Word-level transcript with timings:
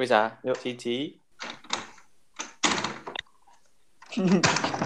Wis 0.00 0.16
ah, 0.16 0.40
Yuk. 0.48 0.56
siji. 0.56 1.20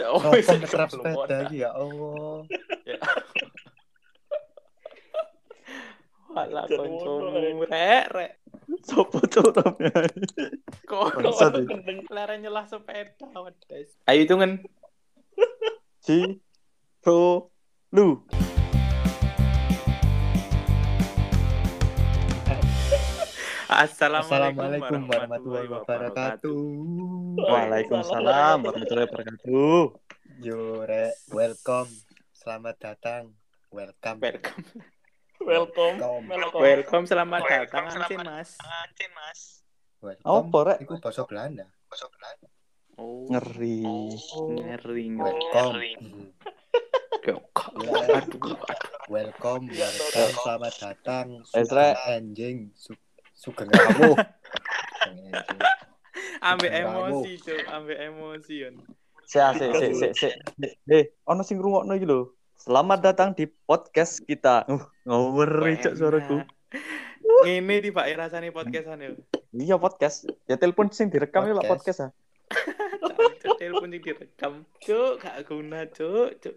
Oh, 0.00 0.32
wis 0.32 0.46
sepeda 0.46 1.50
ya 1.50 1.74
Allah. 1.76 2.46
Ya. 2.88 2.96
Walah 6.30 6.64
Jan 6.70 6.78
koncomu 6.78 7.66
rek 7.68 8.06
rek. 8.14 8.32
Sopo 8.86 9.18
lere 12.08 12.34
nyelah 12.38 12.64
sepeda 12.70 13.28
wedes. 13.34 13.92
Ayo 14.08 14.24
hitungan. 14.24 14.62
Si 16.00 16.40
Ro 17.04 17.50
Lu. 17.92 18.24
Assalamualaikum 23.80 25.08
warahmatullahi 25.08 25.68
wabarakatuh. 25.72 26.60
Waalaikumsalam 27.40 28.60
warahmatullahi 28.60 29.08
wabarakatuh. 29.08 29.80
Yo, 30.44 30.84
Rek, 30.84 31.16
welcome. 31.32 31.88
Selamat 32.36 32.76
datang. 32.76 33.32
Welcome. 33.72 34.20
Welcome. 34.20 34.64
Welcome. 35.40 35.96
Welcome. 35.96 36.24
Welcome. 36.28 36.60
Welcome, 36.60 37.04
selamat 37.08 37.40
datang 37.48 37.84
Ancin, 37.88 38.20
Mas. 39.16 39.64
Welcome. 40.04 40.28
Apa 40.28 40.58
rek? 40.68 40.78
Iku 40.84 41.00
bahasa 41.00 41.24
Belanda. 41.24 41.64
Oh, 43.00 43.32
Ngeri. 43.32 43.80
ngeri. 44.60 45.04
Welcome. 45.16 45.72
Ya. 47.24 47.36
aduh. 48.12 48.60
Welcome. 49.08 49.72
Welcome. 49.72 50.32
Selamat 50.36 50.72
datang. 50.76 51.40
Eh, 51.56 51.64
Rek. 51.64 51.96
anjing. 52.12 52.76
Su 53.40 53.56
Sugeng 53.56 53.72
kamu. 53.72 54.12
Ambek 56.52 56.72
Sugeng 56.76 56.92
emosi, 56.92 57.32
Cuk, 57.40 57.60
ambek 57.72 57.98
emosi 58.12 58.54
yon. 58.68 58.74
Si 59.24 59.40
si 59.40 59.66
si 59.80 59.86
si 59.96 60.06
si. 60.12 60.28
Eh, 60.84 61.16
ono 61.24 61.40
sing 61.40 61.56
ngrungokno 61.56 61.96
iki 61.96 62.04
lho. 62.04 62.36
Selamat 62.60 63.00
datang 63.00 63.32
di 63.32 63.48
podcast 63.48 64.20
kita. 64.28 64.68
Uh, 64.68 64.84
ngawuri 65.08 65.80
cok 65.80 65.96
suaraku. 65.96 66.44
Ngene 67.48 67.80
tiba 67.80 68.04
rasane 68.12 68.52
podcastan 68.52 69.08
yo. 69.08 69.16
Iya 69.56 69.80
podcast. 69.80 70.28
Ya 70.44 70.60
telepon 70.60 70.92
sing 70.92 71.08
direkam 71.08 71.48
ya 71.48 71.56
lah 71.56 71.64
podcast 71.64 72.12
ah. 72.12 72.12
Cuk, 73.60 73.68
telepon 73.68 73.92
sing 73.92 74.00
direkam. 74.00 74.52
Cuk, 74.80 75.12
gak 75.20 75.36
guna, 75.44 75.84
Cuk. 75.86 76.40
Cuk. 76.40 76.54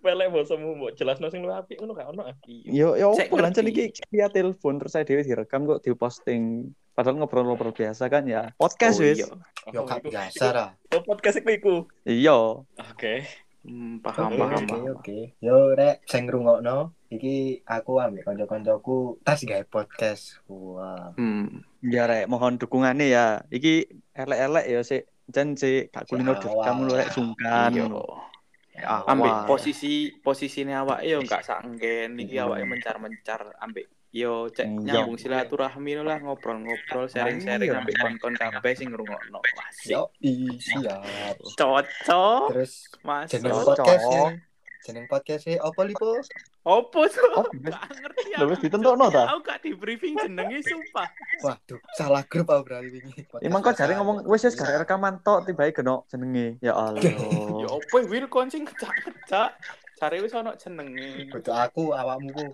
Pelek 0.00 0.28
bosomu 0.32 0.72
mbok 0.72 0.96
jelasno 0.96 1.28
sing 1.28 1.44
luwih 1.44 1.60
apik 1.60 1.76
ngono 1.76 1.92
gak 1.92 2.08
ono. 2.08 2.22
ah. 2.24 2.34
Iya. 2.48 2.72
Yo 2.72 2.88
yo 2.96 3.08
Cek 3.12 3.28
apa 3.28 3.36
lancen 3.38 3.68
iki 3.68 3.92
via 4.08 4.32
telepon 4.32 4.80
terus 4.80 4.96
saya 4.96 5.04
dhewe 5.04 5.20
direkam 5.20 5.68
kok 5.68 5.84
diposting. 5.84 6.72
Padahal 6.96 7.20
ngobrol-ngobrol 7.20 7.76
biasa 7.76 8.08
kan 8.08 8.24
ya. 8.24 8.56
Podcast 8.56 8.96
Oh, 8.96 9.04
wis. 9.04 9.20
iya. 9.20 9.28
Yo, 9.68 9.84
gak 9.84 10.00
biasa 10.00 10.44
lah. 10.48 10.68
iku- 10.80 10.96
Oh, 10.96 11.02
podcast 11.04 11.36
iku 11.36 11.50
iku. 11.52 11.74
Iya. 12.02 12.64
Oke. 12.64 13.14
Hmm, 13.60 13.98
paham, 13.98 14.30
paham, 14.32 14.56
oke, 14.56 14.64
paham. 14.64 14.94
oke. 14.96 15.18
Yo, 15.36 15.74
Rek, 15.74 16.06
sing 16.06 16.24
ngrungokno 16.24 16.96
iki 17.12 17.60
aku 17.62 17.98
ambek 17.98 18.24
kanca-kancaku 18.24 19.20
tas 19.20 19.44
gawe 19.44 19.66
podcast. 19.68 20.40
Wah. 20.46 21.12
Hmm. 21.12 21.60
Ya 21.84 22.08
rek 22.08 22.24
mohon 22.24 22.56
dukungannya 22.56 23.04
ya. 23.06 23.26
Iki 23.46 23.90
elek-elek 24.16 24.64
ya 24.64 24.80
sih. 24.80 25.04
Jan 25.26 25.48
sih 25.52 25.88
gak 25.88 26.06
kulino 26.06 26.32
Si 26.32 26.40
direkam 26.40 26.76
lu 26.80 26.92
rek 26.92 27.10
sungkan. 27.10 27.70
Iya. 27.70 27.86
Ya, 28.76 29.00
ambek 29.04 29.32
awal. 29.32 29.48
posisi 29.48 29.92
posisine 30.16 30.76
awak 30.76 31.00
yo 31.00 31.18
enggak 31.18 31.40
sanggen 31.40 32.12
iki 32.14 32.36
Hmm. 32.36 32.44
awake 32.46 32.68
mencar-mencar 32.68 33.40
ambek 33.56 33.88
yo 34.12 34.46
cek 34.48 34.68
Iya. 34.68 35.00
nyambung 35.00 35.16
silaturahmi 35.16 35.96
lah 35.98 36.20
ngobrol-ngobrol 36.20 37.08
sharing-sharing 37.08 37.66
Iya. 37.66 37.80
ambek 37.80 37.96
kon-kon 37.96 38.36
kabeh 38.36 38.72
sing 38.72 38.88
ngrungokno 38.88 39.40
Yo, 39.82 40.12
i, 40.20 40.56
siap. 40.56 41.40
cocok 41.56 42.52
Terus 42.52 42.72
mas 43.00 43.28
jeneng 43.28 43.50
Cocok. 43.50 43.76
podcast 43.80 44.06
jeneng 44.84 45.06
podcast 45.08 45.44
apa 45.56 45.80
lipo? 45.82 46.20
Opo 46.66 47.06
tuh 47.06 47.30
Oh, 47.38 47.46
gak 47.62 47.86
ngerti 47.94 48.34
Lho, 48.34 48.50
wis 48.50 48.58
ditentokno 48.58 49.06
ta? 49.14 49.30
aku 49.30 49.40
gak 49.46 49.62
di 49.62 49.70
briefing 49.72 50.18
jenenge 50.18 50.58
sumpah 50.66 51.06
Waduh, 51.46 51.78
salah 51.94 52.26
grup 52.26 52.50
aku 52.50 52.62
berarti 52.66 52.88
wingi. 52.90 53.22
Emang 53.44 53.62
kok 53.62 53.78
jare 53.78 53.94
ngomong 53.94 54.26
wis 54.26 54.42
wis 54.42 54.58
gak 54.58 54.82
rekaman 54.82 55.22
tok 55.22 55.46
tiba 55.46 55.70
geno 55.70 56.02
jenenge. 56.10 56.58
Ya 56.58 56.74
Allah. 56.74 57.00
ya 57.62 57.68
opo 57.70 57.96
Will 58.02 58.26
kon 58.26 58.50
sing 58.50 58.66
kecak-kecak 58.66 59.54
cari 59.96 60.18
wis 60.20 60.34
ono 60.34 60.58
jenenge 60.58 61.30
Betul 61.30 61.54
aku 61.54 61.94
awakmu 61.94 62.28
ku. 62.34 62.46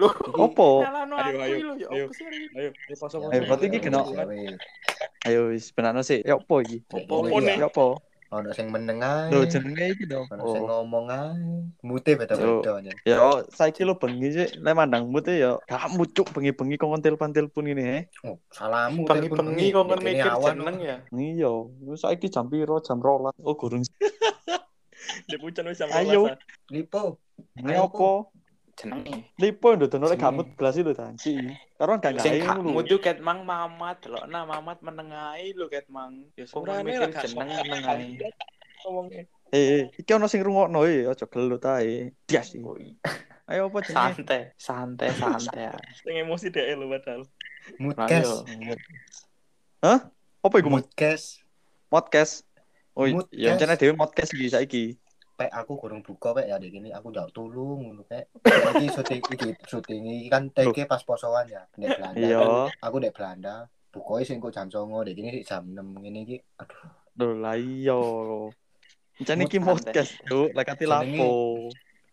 Loh, 0.00 0.16
Opo? 0.32 0.80
nyalano 0.80 1.14
Ayo, 1.20 1.28
aku 1.28 1.44
ayo, 1.44 1.56
lho 1.60 1.74
ya 1.76 1.88
ayo. 1.92 2.06
Ayo, 2.08 2.68
ayo 2.72 2.96
poso 2.96 3.20
Ya, 3.20 3.28
poso. 3.28 3.42
Berarti 3.44 3.64
iki 3.68 3.78
ya 3.84 4.00
wis. 4.24 4.60
Ayo 5.28 5.40
wis 5.52 5.64
benakno 5.76 6.00
sih. 6.00 6.24
Ya 6.24 6.40
opo 6.40 6.64
iki? 6.64 6.80
Opo 6.88 7.28
ya, 7.36 7.60
Ya 7.60 7.68
opo? 7.68 8.00
Ono 8.30 8.54
sing 8.54 8.70
meneng 8.70 9.02
ae. 9.02 9.26
Lho 9.34 9.42
jenenge 9.42 9.90
iki 9.90 10.06
dong. 10.06 10.22
Ono 10.30 10.54
sing 10.54 10.62
Oh. 10.62 10.86
ngomong 10.86 11.10
ae. 11.10 11.34
Mute 11.82 12.14
beda-beda 12.14 12.78
nya. 12.78 12.94
Ya 13.02 13.42
saiki 13.50 13.82
lo 13.82 13.98
bengi 13.98 14.30
sih 14.30 14.46
lek 14.62 14.74
mandang 14.78 15.10
mute 15.10 15.34
ya 15.34 15.58
gak 15.66 15.90
mucuk 15.98 16.30
bengi-bengi 16.30 16.78
kok 16.78 16.94
telepon-telepon 17.02 17.74
ini 17.74 17.82
he. 17.82 17.98
Oh, 18.22 18.38
salahmu 18.54 19.02
bengi-bengi 19.10 19.74
kok 19.74 19.82
kon 19.82 19.98
mikir 19.98 20.30
jeneng 20.46 20.78
ya 20.78 20.96
Iya, 21.10 21.50
wis 21.82 22.06
saiki 22.06 22.30
jam 22.30 22.46
piro? 22.46 22.78
Jam 22.78 23.02
12. 23.02 23.34
Oh, 23.42 23.54
gurung. 23.58 23.82
Di 25.28 25.34
pucuk 25.34 25.66
wis 25.66 25.82
jam 25.82 25.90
Ayo. 25.90 26.30
12. 26.30 26.70
Lipo. 26.70 27.18
Ini 27.58 27.82
apa? 27.82 28.30
Jenenge 28.80 29.28
Lipo 29.36 29.76
ndo 29.76 29.86
dono 29.92 30.08
lek 30.08 30.16
gamut 30.16 30.48
gelas 30.56 30.80
lho 30.80 30.96
tanci. 30.96 31.36
Karo 31.76 32.00
gak 32.00 32.16
sing 32.24 32.40
gawe 32.40 32.56
kamu 32.56 32.72
ngono. 32.72 32.88
tuh 32.88 33.00
ket 33.04 33.20
mang 33.20 33.44
mamat 33.44 34.00
delokna 34.00 34.48
mamat 34.48 34.78
menengai 34.80 35.52
lu 35.52 35.68
ket 35.68 35.84
mang 35.92 36.32
ya 36.32 36.48
sok 36.48 36.64
Urane 36.64 36.88
mikir 36.88 37.12
jeneng 37.12 38.16
Ngomongnya. 38.80 39.28
Eh, 39.52 39.60
eh, 39.60 39.82
iki 40.00 40.10
ono 40.16 40.24
sing 40.24 40.40
rungokno 40.40 40.88
e, 40.88 41.04
aja 41.04 41.28
gelut 41.28 41.60
ae. 41.68 42.16
Dias 42.24 42.56
iki. 42.56 42.64
Oh, 42.64 42.80
iya. 42.80 42.96
Ayo 43.44 43.68
apa 43.68 43.84
jenenge? 43.84 44.24
santai 44.24 44.42
santai 44.56 45.08
santai 45.12 45.68
Sing 46.00 46.16
emosi 46.16 46.48
dhek 46.48 46.80
lho 46.80 46.88
padahal. 46.88 47.22
Moodcast. 47.76 48.48
Hah? 49.84 50.00
Apa 50.40 50.54
iku 50.56 50.72
Moodcast. 50.72 51.44
podcast? 51.92 52.48
Oh, 52.96 53.04
Moodcast. 53.04 53.36
ya 53.36 53.52
rencana 53.52 53.76
dhewe 53.76 53.92
podcast 53.98 54.30
iki 54.32 54.48
saiki. 54.48 54.84
Pek 55.40 55.48
aku 55.56 55.80
kurang 55.80 56.04
buka 56.04 56.36
pek 56.36 56.52
ya 56.52 56.60
dek 56.60 56.68
ini 56.68 56.92
aku 56.92 57.08
ndak 57.08 57.32
tulung 57.32 57.80
ngono 57.80 58.04
pek. 58.04 58.28
Iki 58.76 58.92
syuting 58.92 59.20
iki 59.24 59.48
syuting 59.64 60.02
iki 60.04 60.28
kan 60.28 60.52
take 60.52 60.84
pas 60.84 61.00
posoan 61.00 61.48
ya. 61.48 61.64
Nek 61.80 61.96
Belanda. 61.96 62.20
Iya. 62.20 62.38
kan. 62.44 62.68
Aku 62.84 62.96
nek 63.00 63.16
Belanda. 63.16 63.54
Bukoe 63.88 64.20
sing 64.20 64.36
kok 64.36 64.52
jam 64.52 64.68
09.00 64.68 65.08
dek 65.08 65.16
ini 65.16 65.30
jam 65.40 65.64
6 65.64 65.80
ngene 65.80 66.18
iki. 66.28 66.36
Aduh. 66.60 66.92
Lho 67.16 67.28
lah 67.40 67.56
iya. 67.56 67.96
Rencana 69.16 69.42
iki 69.48 69.58
Mood 69.64 69.80
podcast, 69.80 70.12
Cuk. 70.28 70.52
Lek 70.52 70.68
ati 70.76 70.84
lapo. 70.84 71.28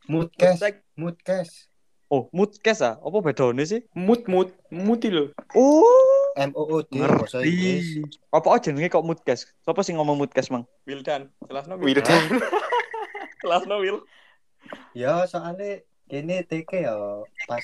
Moodcast. 0.08 0.64
Moodcast. 0.96 1.68
Oh, 2.08 2.32
moodcast 2.32 2.80
ah? 2.80 2.96
Apa 3.04 3.20
bedane 3.20 3.68
sih? 3.68 3.84
mood 3.92 4.24
mood 4.32 4.56
muti 4.72 5.12
lo 5.12 5.36
Oh, 5.52 6.32
M 6.40 6.56
O 6.56 6.64
O 6.64 6.78
D 6.80 6.96
bahasa 6.96 7.44
Inggris. 7.44 8.08
ngerti. 8.08 8.32
Apa 8.32 8.48
aja 8.56 8.72
jenenge 8.72 8.88
kok 8.88 9.04
moodcast? 9.04 9.52
Sapa 9.68 9.84
sing 9.84 10.00
ngomong 10.00 10.16
moodcast, 10.16 10.48
Mang? 10.48 10.64
Wildan, 10.88 11.28
jelasno 11.44 11.76
Wil. 11.76 12.00
Wildan 13.38 13.62
Jelasno 13.62 13.76
Wil. 13.82 13.98
Ya 14.98 15.24
soalnya 15.30 15.82
kene 16.10 16.42
take 16.44 16.82
ya 16.84 16.96
pas 17.46 17.64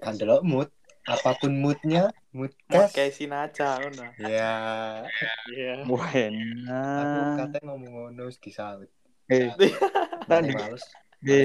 kan 0.00 0.14
delok 0.16 0.42
mood 0.42 0.68
apa 1.06 1.36
pun 1.38 1.52
moodnya 1.54 2.10
moodcast. 2.34 2.94
kayak 2.96 3.14
sinaca 3.14 3.78
ngono 3.78 4.10
Ya, 4.18 4.56
Iya. 5.46 5.86
aku 5.86 5.86
Buena. 5.86 6.82
kate 7.38 7.58
ngomong 7.62 7.90
ngono 8.10 8.22
wis 8.26 8.40
disawet. 8.42 8.90
Eh, 9.30 9.50
Nah, 10.26 10.42
di, 10.42 10.50
males. 10.50 10.82
di, 11.22 11.38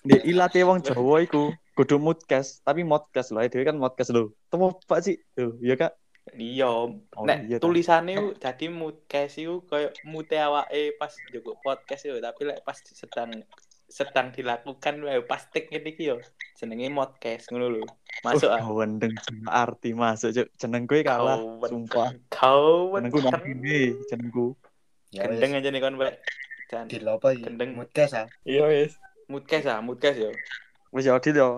di 0.00 0.16
ilate 0.32 0.64
wong 0.64 0.80
Jawa 0.80 1.20
iku 1.20 1.52
kudu 1.76 2.00
moodcast, 2.00 2.64
tapi 2.64 2.80
modcast 2.80 3.36
lho. 3.36 3.44
Dhewe 3.44 3.68
kan 3.68 3.76
modcast 3.76 4.16
lho. 4.16 4.32
Temu 4.48 4.72
Pak 4.88 5.04
sih? 5.04 5.20
Tuh, 5.36 5.60
iya 5.60 5.76
Kak. 5.76 5.92
Iya 6.32 6.70
Oh, 6.72 7.24
nek 7.28 7.44
iya, 7.44 7.60
ku 7.60 7.68
jadi 8.40 8.66
moodcast 8.72 9.36
itu 9.36 9.60
kayak 9.68 9.92
mute 10.08 10.36
awake 10.40 10.96
pas 10.96 11.12
jogo 11.28 11.60
podcast 11.60 12.08
itu 12.08 12.16
tapi 12.24 12.48
lek 12.48 12.64
pas 12.64 12.80
sedang 12.80 13.44
sedang 13.84 14.32
dilakukan 14.32 15.04
wae 15.04 15.20
pas 15.20 15.44
tik 15.52 15.68
ngene 15.68 15.92
iki 15.92 16.08
yo 16.08 16.16
jenenge 16.56 16.88
modcast 16.88 17.52
ngono 17.52 17.68
lho 17.78 17.84
masuk 18.24 18.48
ah 18.48 18.64
Oh, 18.64 18.80
wendeng 18.80 19.12
arti 19.44 19.92
masuk, 19.92 20.32
Cuk. 20.32 20.48
Jeneng 20.56 20.88
gue 20.88 21.04
kalah. 21.04 21.36
Kau 21.36 21.68
Sumpah. 21.68 22.08
kau 22.32 22.96
Jenengku 22.96 23.20
nang 23.20 23.44
ini, 23.44 23.92
jenengku. 24.08 24.56
Ya 25.12 25.28
gendeng 25.28 25.60
aja 25.60 25.68
nih 25.68 25.80
kon 25.84 26.00
Pak 26.00 26.16
Jan 26.72 26.88
Di 26.88 26.98
apa 27.04 27.26
iki? 27.36 27.44
Gendeng. 27.44 27.70
Moodcast 27.76 28.14
ah. 28.16 28.26
Iya 28.48 28.64
wis. 28.66 28.96
moodcast 29.28 29.66
ah 29.68 29.80
moodcast 29.84 30.20
yo 30.20 30.30
Wis 30.92 31.04
ya 31.04 31.16
Adil 31.16 31.36
ya. 31.36 31.48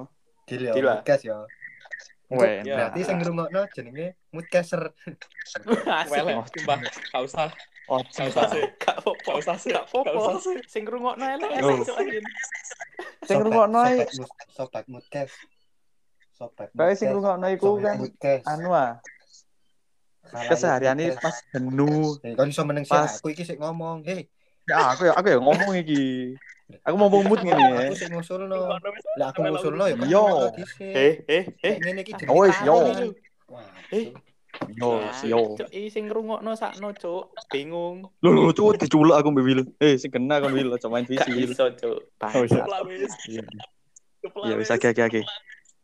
Deal 0.46 0.62
ya, 0.66 0.72
Deal, 0.74 0.86
ah. 0.90 0.98
moodcast 0.98 1.22
ya. 1.24 1.38
Wen. 2.28 2.62
Ya. 2.62 2.74
Berarti 2.76 3.00
sing 3.02 3.16
ngrungokno 3.16 3.60
jenenge 3.70 4.06
moodcaster. 4.30 4.90
asik 6.02 6.10
Welek 6.10 6.36
timbang. 6.52 6.80
Gak 6.82 7.22
usah. 7.22 7.48
Oh, 7.86 8.02
Gak 8.02 8.26
usah 8.28 8.44
sih. 8.50 8.62
gak 8.76 8.82
Gak 8.82 8.96
apa-apa 8.98 9.30
usah 9.38 9.56
sih. 9.56 9.70
gak 9.70 9.86
apa-apa 9.86 10.30
sing 10.66 10.82
ngrungokno 10.82 11.24
elek 11.24 11.50
elek 11.54 11.76
cok 11.86 11.96
anjing 11.96 12.26
Sing 13.22 13.36
ngrungokno 13.38 13.78
sobat, 13.78 14.10
mood- 14.12 14.34
sobat 14.50 14.84
moodcast. 14.90 15.36
Sobat 16.32 16.68
Kae 16.70 16.92
sing 16.92 17.08
ngrungokno 17.08 17.46
iku 17.48 17.78
kan 17.78 17.96
moodcast. 17.96 18.44
anu 18.44 18.70
ah. 18.70 18.98
keseharian 20.26 20.98
ini 20.98 21.14
pas 21.14 21.38
jenuh. 21.48 22.18
Kon 22.18 22.50
iso 22.50 22.66
meneng 22.66 22.82
sih 22.82 22.90
Pas- 22.90 23.16
aku 23.16 23.30
iki 23.30 23.46
sik 23.46 23.62
ngomong. 23.62 24.02
Hei, 24.02 24.26
Ya 24.66 24.90
aku 24.90 25.06
ya 25.06 25.14
aku 25.14 25.30
ya 25.30 25.38
ngomong 25.38 25.78
iki. 25.78 26.34
Aku 26.66 26.96
mau 26.98 27.06
mood 27.06 27.40
ngene 27.46 27.62
ya. 27.62 27.78
aku 27.86 27.94
sik 27.94 28.10
ngusulno. 28.10 28.58
Lah 29.18 29.26
aku 29.30 29.38
ngusulno 29.46 29.86
ya 29.86 29.96
Yo. 30.10 30.50
Eh, 30.82 31.22
eh, 31.30 31.44
eh. 31.62 31.74
Ngene 31.78 32.02
iki 32.02 32.12
jenenge 32.18 32.34
Oh, 32.34 32.42
wis, 32.42 32.58
yo. 32.66 32.76
Eh. 33.94 34.10
Yo, 34.74 34.98
yo. 35.22 35.38
Cuk, 35.54 35.68
i 35.70 35.86
sing 35.92 36.10
ngrungokno 36.10 36.58
sakno, 36.58 36.90
Cuk. 36.96 37.30
Bingung. 37.54 38.10
Lho 38.18 38.30
lho 38.34 38.50
cuk 38.50 38.82
diculuk 38.82 39.14
aku 39.14 39.30
mbek 39.30 39.44
Wil. 39.46 39.60
Eh 39.78 39.94
sing 39.94 40.10
kena 40.10 40.42
kon 40.42 40.50
Wil 40.58 40.74
aja 40.74 40.90
main 40.90 41.06
Gak 41.06 41.22
visi 41.28 41.30
Wil. 41.38 41.50
iso, 41.54 41.70
Cuk. 41.70 41.98
Ya 44.42 44.54
wis. 44.58 44.66
oke 44.72 44.86
oke 44.90 45.02
oke. 45.06 45.20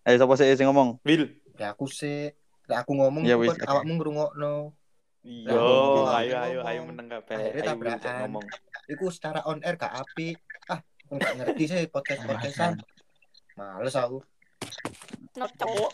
Ayo 0.02 0.16
sapa 0.18 0.34
sih 0.34 0.50
sing 0.58 0.66
ngomong? 0.66 0.98
Wil. 1.06 1.30
ya 1.62 1.78
aku 1.78 1.86
sik. 1.86 2.34
Lah 2.66 2.82
aku 2.82 2.98
ngomong 2.98 3.22
Ya, 3.22 3.38
kon 3.38 3.54
oke. 3.54 3.62
awakmu 3.70 3.92
ngrungokno. 4.02 4.74
Yo, 5.22 5.62
ayo 6.10 6.34
ayo 6.42 6.58
ayo 6.66 6.80
meneng 6.90 7.06
kabeh. 7.06 7.62
Ayo 7.62 7.78
ngomong. 8.26 8.42
Iku 8.90 9.14
secara 9.14 9.46
on 9.46 9.62
air 9.62 9.78
gak 9.78 9.94
apik. 9.94 10.42
Ah, 11.12 11.20
aku 11.20 11.20
gak 11.20 11.34
ngerti 11.36 11.64
sih 11.68 11.84
podcast-podcastan. 11.92 12.72
Males 13.52 13.92
aku. 13.92 14.24
Cowok. 15.36 15.92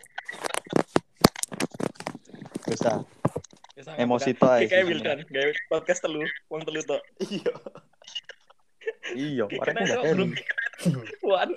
Ah. 2.87 3.03
Wis, 3.75 3.87
Emosi 3.99 4.31
aku 4.31 4.39
to 4.39 4.47
kan. 4.47 4.55
ae. 4.55 4.71
Kayak 4.71 4.85
Wildan, 4.87 5.19
gawe 5.27 5.51
podcast 5.75 6.07
telu, 6.07 6.23
wong 6.47 6.63
telu 6.63 6.79
tok. 6.87 7.03
Iya. 7.19 7.51
Iya, 9.11 9.45
arek 9.51 9.59
Kena 9.75 9.81
gak 9.83 9.91
kok, 9.91 10.05
kene. 10.07 10.27
Puan. 11.19 11.51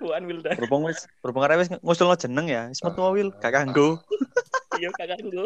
Puan 0.00 0.22
Wildan. 0.24 0.56
Berhubung 0.56 0.88
wis 0.88 1.04
berhubung 1.20 1.44
arek 1.44 1.60
wis 1.60 1.68
ngusulno 1.84 2.16
jeneng 2.16 2.48
ya. 2.48 2.72
Wis 2.72 2.80
metu 2.80 3.04
Wil, 3.04 3.28
gak 3.36 3.52
kanggo. 3.52 4.00
Iya 4.80 4.88
kakak 4.96 5.20
dulu. 5.20 5.44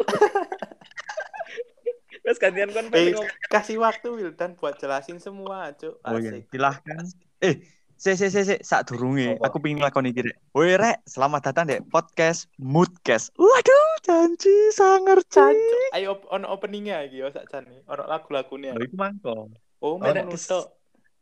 Wes 2.23 2.39
gantian 2.39 2.71
kon 2.71 2.87
Eh, 2.87 2.89
paling 2.89 3.15
ngomong. 3.19 3.27
kasih 3.51 3.77
waktu 3.83 4.07
Wildan 4.15 4.55
buat 4.55 4.79
jelasin 4.79 5.19
semua, 5.19 5.75
Cuk. 5.75 5.99
Oh 5.99 6.15
iya, 6.15 6.39
silahkan. 6.47 7.03
Eh, 7.43 7.59
se 7.99 8.15
se 8.15 8.31
se 8.31 8.41
se 8.47 8.55
sak 8.63 8.87
durunge 8.87 9.35
aku 9.43 9.59
pingin 9.59 9.83
lakoni 9.83 10.15
iki 10.15 10.31
rek. 10.31 10.35
Woi 10.55 10.79
rek, 10.79 11.03
selamat 11.03 11.51
datang 11.51 11.67
dek 11.67 11.83
podcast 11.91 12.47
Moodcast. 12.55 13.35
Waduh, 13.35 13.87
janji 13.99 14.55
sangar 14.71 15.19
Cancuk. 15.27 15.91
Ayo 15.91 16.15
op- 16.15 16.27
ono 16.31 16.47
openingnya 16.55 17.03
iki 17.03 17.19
yo 17.19 17.27
sakjane. 17.35 17.83
Ono 17.83 18.03
lagu-lagune. 18.07 18.71
Lho 18.71 18.83
iku 18.87 18.95
mangko. 18.95 19.31
Oh, 19.31 19.47
Oh, 19.83 19.95
men 19.99 20.15
nek- 20.15 20.31
nutuk. 20.31 20.71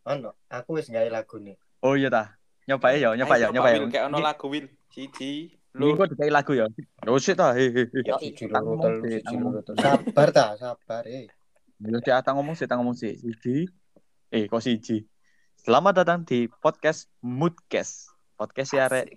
Ono, 0.06 0.38
aku 0.46 0.70
wis 0.78 0.94
gawe 0.94 1.10
lagu 1.10 1.42
nih. 1.42 1.58
Oh 1.82 1.98
iya 1.98 2.14
ta. 2.14 2.38
Nyoba 2.70 2.94
ya, 2.94 3.18
nyoba 3.18 3.36
ya, 3.42 3.48
nyoba 3.50 3.70
ya. 3.74 3.78
Kayak 3.90 4.06
ono 4.14 4.18
lagu 4.22 4.46
Wil. 4.46 4.66
Siji. 4.94 5.58
Lu 5.74 5.98
kok 5.98 6.14
dikai 6.14 6.30
lagu 6.30 6.54
ya. 6.54 6.70
Yo 7.02 7.18
sik 7.18 7.34
ta, 7.34 7.58
he 7.58 7.74
he. 7.74 7.90
he. 7.90 8.00
Yo, 8.06 8.22
Siji 8.22 8.46
tak 8.46 8.62
loro 8.62 8.78
telu, 8.78 9.02
siji 9.10 9.36
loro. 9.42 9.60
Sabar 9.74 10.30
ta, 10.30 10.46
sabar 10.54 11.04
eh. 11.10 11.26
Yo 11.82 11.98
sik 11.98 12.14
tak 12.14 12.34
ngomong 12.38 12.54
sih, 12.54 12.70
tak 12.70 12.78
ngomong 12.78 12.94
sih. 12.94 13.18
Siji. 13.18 13.66
Eh, 14.30 14.46
kok 14.46 14.62
siji. 14.62 15.02
Selamat 15.62 15.94
datang 16.02 16.26
di 16.26 16.50
podcast 16.50 17.06
Moodcast. 17.22 18.10
Podcast 18.34 18.72
ya 18.74 18.86
rek. 18.90 19.14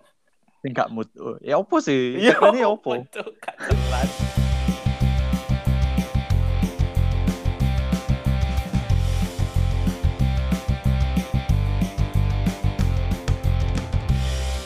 Sing 0.61 0.73
gak 0.76 0.93
mood. 0.93 1.08
Oh, 1.17 1.37
Ya 1.41 1.56
opo 1.56 1.81
sih? 1.81 2.20
Iya, 2.20 2.37
Ini 2.52 2.69
opo? 2.69 3.00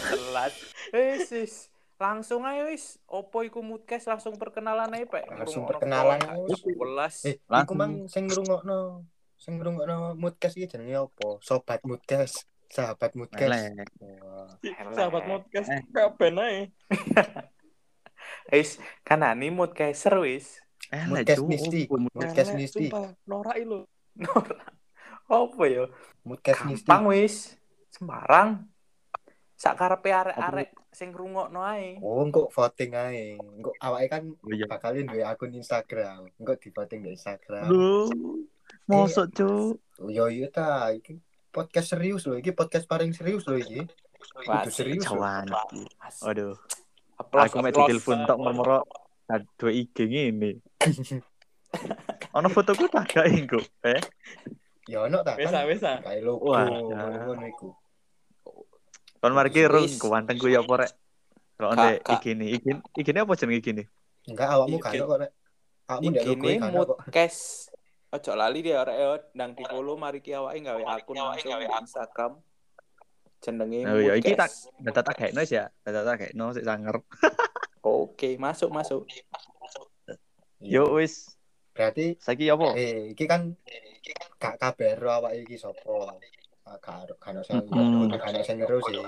Jelas. 0.09 0.55
Eh, 0.95 1.17
sis. 1.25 1.69
Langsung 1.99 2.47
aja 2.47 2.63
wis. 2.71 2.97
Opo 3.11 3.43
iku 3.43 3.59
moodcast 3.61 4.07
langsung 4.07 4.39
perkenalan 4.39 4.95
aja, 4.95 5.07
Pak. 5.11 5.25
Langsung 5.35 5.67
perkenalan 5.67 6.19
wis. 6.47 6.63
Welas. 6.63 7.17
Eh, 7.27 7.37
Langsung. 7.51 7.67
iku 7.67 7.73
mang 7.75 7.93
sing 8.07 8.25
ngrungokno. 8.31 9.03
Sing 9.49 9.57
ngrungokno 9.57 10.13
moodcast 10.21 10.61
iki 10.61 10.69
jenenge 10.69 11.09
apa? 11.09 11.41
Sobat 11.41 11.81
moodcast. 11.81 12.45
Sahabat 12.69 13.17
moodcast. 13.17 13.81
Sahabat 14.93 15.25
podcast 15.25 15.73
Eh. 15.73 15.81
kayak 15.89 16.21
ben 16.21 16.37
ae. 16.37 16.69
Wis, 18.53 18.77
kan 19.01 19.25
ani 19.25 19.49
moodcaster 19.49 20.21
wis. 20.21 20.61
Moodcast. 20.93 21.49
Nisti. 21.49 21.89
Moodcast 21.89 22.53
Nisti. 22.61 22.93
Norak 23.25 23.57
lho. 23.65 23.89
Apa 25.33 25.63
ya? 25.65 25.89
Moodcast 26.29 26.69
Nisti. 26.69 26.85
Gampang 26.85 27.09
wis. 27.09 27.57
Sembarang. 27.89 28.69
Sakarepe 29.57 30.13
arek-arek 30.13 30.77
sing 30.93 31.09
ngrungokno 31.09 31.65
ae. 31.65 31.97
Oh, 32.05 32.21
engko 32.21 32.53
voting 32.53 32.93
ae. 32.93 33.41
Engko 33.41 33.73
awake 33.81 34.13
kan 34.13 34.29
Oh 34.29 34.53
iya. 34.53 34.69
bakalin 34.69 35.09
duwe 35.09 35.25
akun 35.25 35.57
Instagram. 35.57 36.29
Engko 36.37 36.53
di 36.61 36.69
voting 36.69 37.01
di 37.01 37.17
Instagram. 37.17 37.65
Lu 37.65 38.13
mosok 38.89 39.27
cuk. 39.31 39.77
Oh, 39.99 40.09
yo 40.09 40.27
iya 40.27 40.49
ta, 40.49 40.89
iki 40.91 41.21
podcast 41.51 41.93
serius 41.93 42.25
loh, 42.25 42.39
iki 42.39 42.51
podcast 42.51 42.87
paling 42.87 43.13
serius 43.13 43.45
loh 43.45 43.55
iki. 43.55 43.85
Wah, 44.47 44.65
Kudu 44.65 44.71
serius. 44.73 45.05
Asik. 45.05 46.25
Waduh, 46.25 46.55
Applause, 47.19 47.51
aku 47.51 47.57
mau 47.59 47.71
ditelepon 47.71 48.19
tok 48.25 48.39
nomor 48.39 48.69
dua 49.59 49.71
IG 49.71 49.97
ngene. 50.07 50.63
Ono 52.37 52.49
fotoku 52.49 52.89
tak 52.89 53.11
gak 53.11 53.27
engko. 53.29 53.61
Eh, 53.85 54.01
Ya 54.89 55.05
ono 55.05 55.21
ta 55.21 55.37
Wes 55.37 55.53
kan. 55.53 55.69
ah. 55.85 55.99
Kayak 56.01 56.25
logo 56.25 56.49
Wah, 56.49 56.65
ngono 56.65 57.45
iku. 57.45 57.77
kon 59.21 59.35
mari 59.37 59.51
ki 59.53 59.69
rung 59.69 59.85
Wis. 59.85 60.01
kuwantengku 60.01 60.49
ya 60.49 60.65
apa 60.65 60.87
rek? 60.87 60.93
Kalau 61.59 61.75
Kak, 61.75 62.07
ndek 62.07 62.25
ini, 62.33 62.47
IG 62.57 62.65
IG 62.97 63.07
ini 63.13 63.19
apa 63.21 63.35
jeneng 63.37 63.59
IG 63.61 63.67
ini? 63.75 63.85
Enggak 64.31 64.49
awakmu 64.49 64.79
Iki- 64.79 64.85
kan 64.87 64.93
kok 64.95 65.19
rek. 65.21 65.31
Awakmu 65.91 66.09
ndek 66.09 66.23
logo 66.25 66.33
Iki 66.41 66.53
kan 66.57 66.71
kok. 66.73 66.99
Ojo 68.09 68.33
lali 68.33 68.65
dia 68.65 68.81
arek 68.81 68.97
yo 68.97 69.13
ndang 69.37 69.53
di 69.53 69.65
follow 69.69 70.01
mari 70.01 70.25
ki 70.25 70.33
awake 70.33 70.65
gawe 70.65 70.83
akun 70.97 71.21
langsung 71.21 71.61
di 71.61 71.69
Instagram. 71.69 72.33
Jenenge 73.39 73.85
Oh 73.85 74.01
iya, 74.01 74.17
iki 74.17 74.33
tak 74.33 74.49
data 74.81 75.05
tak 75.05 75.15
kayak 75.15 75.37
ya, 75.47 75.69
data 75.85 76.01
tak 76.09 76.17
kayak 76.25 76.33
sik 76.35 76.65
sanger. 76.65 76.97
Oke, 77.85 78.41
masuk 78.41 78.73
masuk. 78.73 79.05
Yo 80.59 80.91
wis, 80.97 81.39
Berarti 81.77 82.19
saiki 82.19 82.51
apa? 82.51 82.75
eh 82.75 83.15
iki 83.15 83.29
kan 83.29 83.55
gak 84.41 84.57
kabar 84.59 84.99
awake 85.21 85.45
iki 85.45 85.61
sapa. 85.61 86.19
Gak 86.65 87.15
kan 87.23 87.39
sing 87.45 87.63
Mm-mm. 87.71 88.11
kan 88.17 88.35
sing 88.43 88.59
ngeru 88.59 88.83
sih. 88.89 88.99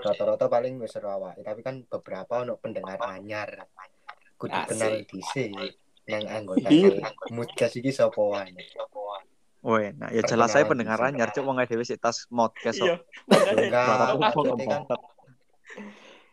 Rata-rata 0.00 0.46
paling 0.46 0.78
wis 0.80 0.96
awake, 0.96 1.42
tapi 1.42 1.60
kan 1.66 1.82
beberapa 1.84 2.46
ono 2.46 2.56
pendengar 2.62 2.96
anyar. 3.02 3.68
Kudu 4.38 4.56
kenal 4.70 5.02
dhisik 5.04 5.50
nang 6.06 6.24
anggota 6.24 6.68
Iya. 6.70 7.02
Moodcast 7.30 7.74
iki 7.76 7.90
sapa 7.90 8.18
wae. 8.18 8.54
Weh, 9.66 9.90
nah 9.98 10.06
ya 10.08 10.22
jelas 10.22 10.54
saya 10.54 10.62
Perkenalan 10.62 10.70
pendengar 10.70 10.98
dhisik. 11.00 11.10
anyar 11.10 11.28
cuk 11.34 11.42
wong 11.42 11.56
dhewe 11.60 11.82
sik 11.82 11.98
tas 11.98 12.30
modcast. 12.30 12.78
Iya. 12.78 12.96
Maksudnya 13.26 14.66
kan 14.70 14.82
kok 14.86 15.02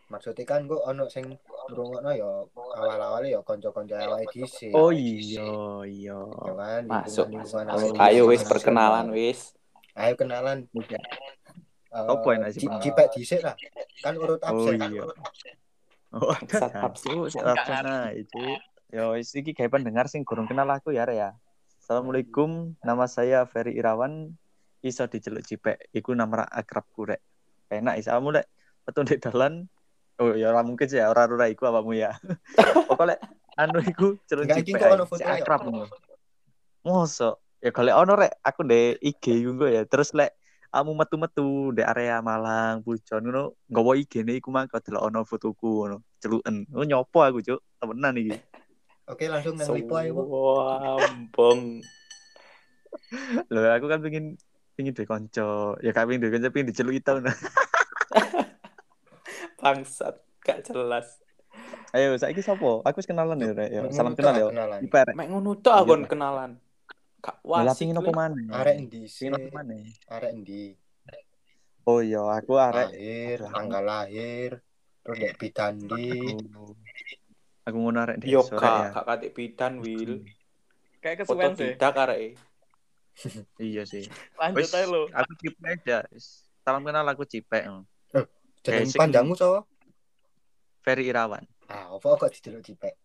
maksudnya 0.06 0.46
kan 0.46 0.62
kok 0.70 0.82
ono 0.86 1.10
sing 1.10 1.26
ngrungokno 1.74 2.14
ya 2.14 2.30
awal-awal 2.78 3.26
ya 3.26 3.42
kanca-kanca 3.42 3.98
awake 4.06 4.30
dhisik. 4.32 4.70
Oh 4.72 4.94
iya, 4.94 5.42
iya. 5.90 6.18
Ya 6.22 6.54
kan, 6.54 6.82
Masuk 6.86 7.26
Ayo 7.98 8.30
wis 8.30 8.46
perkenalan 8.46 9.10
wis. 9.10 9.58
Ayo 9.98 10.14
kenalan. 10.14 10.70
Iya. 10.70 11.02
Eh, 11.94 12.06
Apa 12.06 12.28
enak 12.34 12.54
sih? 12.54 12.70
Cipek 12.82 13.18
dhisik 13.18 13.42
lah. 13.42 13.58
Kan 14.02 14.14
urut 14.18 14.42
Oh 14.46 14.70
absen. 14.70 14.78
iya. 14.90 15.06
Oh, 16.14 16.30
Bangsat, 16.30 16.70
ada 16.70 16.86
absen. 16.86 17.10
cuk, 17.10 17.26
sik 17.34 17.42
absen 17.42 17.86
ae, 17.90 18.22
cuk. 18.30 18.58
Yo, 18.94 19.18
iki 19.18 19.58
kayak 19.58 19.74
pendengar 19.74 20.06
sing 20.06 20.22
kurang 20.22 20.46
kenal 20.46 20.70
aku 20.70 20.94
ya, 20.94 21.10
ya. 21.10 21.34
Assalamualaikum, 21.82 22.78
nama 22.86 23.10
saya 23.10 23.42
Ferry 23.50 23.74
Irawan. 23.74 24.38
Iso 24.86 25.10
diceluk 25.10 25.42
Cipek. 25.42 25.90
Iku 25.98 26.14
nama 26.14 26.46
akrabku, 26.46 27.10
Rek. 27.10 27.18
Enak 27.74 27.98
isa 27.98 28.14
kamu, 28.14 28.38
Rek. 28.38 28.46
Betul 28.86 29.10
di 29.10 29.18
dalan. 29.18 29.66
Oh, 30.22 30.38
ya 30.38 30.54
ora 30.54 30.62
mungkin 30.62 30.86
sih 30.86 31.02
ya, 31.02 31.10
ora 31.10 31.26
ora 31.26 31.50
iku 31.50 31.66
apamu 31.66 31.98
ya. 31.98 32.14
Pokoknya 32.86 33.18
anu 33.58 33.82
iku 33.82 34.14
celuk 34.30 34.46
Cipek. 34.62 34.86
si 35.18 35.26
akrab. 35.26 35.66
Mosok. 36.86 37.42
Ya 37.66 37.74
golek 37.74 37.98
ono 37.98 38.14
rek, 38.14 38.46
aku 38.46 38.62
ndek 38.62 39.02
IG 39.02 39.42
ngono 39.42 39.74
ya. 39.74 39.90
Terus 39.90 40.14
lek 40.14 40.38
kamu 40.70 40.94
metu-metu 40.94 41.74
di 41.74 41.82
area 41.82 42.22
Malang, 42.22 42.86
Pujon 42.86 43.26
ngono, 43.26 43.58
nggawa 43.74 43.98
IG-ne 43.98 44.38
iku 44.38 44.54
mah 44.54 44.70
delok 44.70 45.02
ono 45.02 45.26
fotoku 45.26 45.82
ngono. 45.82 45.98
Celuken. 46.22 46.70
Oh 46.78 46.86
nyopo 46.86 47.26
aku, 47.26 47.42
Cuk. 47.42 47.58
Temenan 47.82 48.22
iki. 48.22 48.38
Oke, 49.04 49.28
langsung 49.28 49.60
nang 49.60 49.68
lipo 49.76 50.00
Bu. 50.00 50.24
Sombong. 51.04 51.84
Lho 53.52 53.60
aku 53.68 53.86
kan 53.92 54.00
pengen 54.00 54.40
pengen 54.80 54.96
duwe 54.96 55.06
kanca. 55.06 55.76
Ya 55.84 55.92
gak 55.92 56.08
pengen 56.08 56.24
duwe 56.24 56.32
kanca, 56.40 56.50
pengen 56.56 56.72
diceluki 56.72 57.04
tau. 57.04 57.20
Nah. 57.20 57.36
Bangsat, 59.60 60.24
gak 60.44 60.72
jelas. 60.72 61.20
Ayo, 61.94 62.16
saiki 62.18 62.42
sapa? 62.42 62.82
Aku 62.88 62.98
wis 63.00 63.08
kenalan 63.08 63.38
ya, 63.38 63.52
Rek. 63.54 63.70
Ya, 63.70 63.82
salam 63.94 64.16
kenal 64.18 64.36
ya. 64.40 64.48
kenalan. 64.50 64.80
Ipa 64.82 65.00
Rek. 65.06 65.16
Mek 65.20 65.28
ngono 65.30 65.52
tok 65.60 65.76
aku 65.84 65.94
Iya. 66.00 66.08
kenalan. 66.10 66.52
Gak 67.24 67.38
Lah 67.44 67.72
wasik. 67.72 67.86
pingin 67.86 68.00
apa 68.00 68.12
Lek. 68.12 68.18
maneh? 68.18 68.46
Arek 68.50 68.76
endi 68.80 69.02
sih? 69.08 69.28
Pingin 69.28 69.40
apa 69.40 69.50
maneh? 69.52 69.84
Arek 70.10 70.32
endi? 70.32 70.64
Oh 71.84 72.00
iya, 72.00 72.24
aku 72.24 72.56
arek 72.56 72.96
Lahir, 72.96 73.40
tanggal 73.52 73.84
lahir, 73.84 74.52
terus 75.04 75.18
dek 75.20 75.36
bidandi. 75.36 76.08
Aku 77.64 77.78
ngono 77.80 78.04
arek 78.04 78.20
Yo 78.22 78.44
desa 78.44 78.56
rek 78.56 78.62
kak, 78.62 78.76
ya. 78.76 78.90
kak 78.92 79.06
katik 79.08 79.32
bidan 79.32 79.74
Will. 79.80 80.20
Kayak 81.00 81.24
kesuwen 81.24 81.56
sih. 81.56 81.72
tidak 81.74 81.96
arek. 81.98 82.20
Iya 83.62 83.84
sih. 83.86 84.04
Lanjut 84.36 84.68
aja 84.68 84.84
lo. 84.84 85.06
aku 85.08 85.32
cipek 85.38 85.70
aja. 85.80 85.98
Salam 86.60 86.82
kenal 86.82 87.06
aku 87.06 87.24
cipek. 87.24 87.64
Jeneng 88.64 88.88
Basic. 88.88 88.98
panjangmu 88.98 89.36
so? 89.36 89.64
Ferry 90.82 91.08
Irawan. 91.08 91.44
Ah, 91.68 91.88
apa 91.90 92.08
kok 92.18 92.32
didelok 92.32 92.64
cipek? 92.64 92.96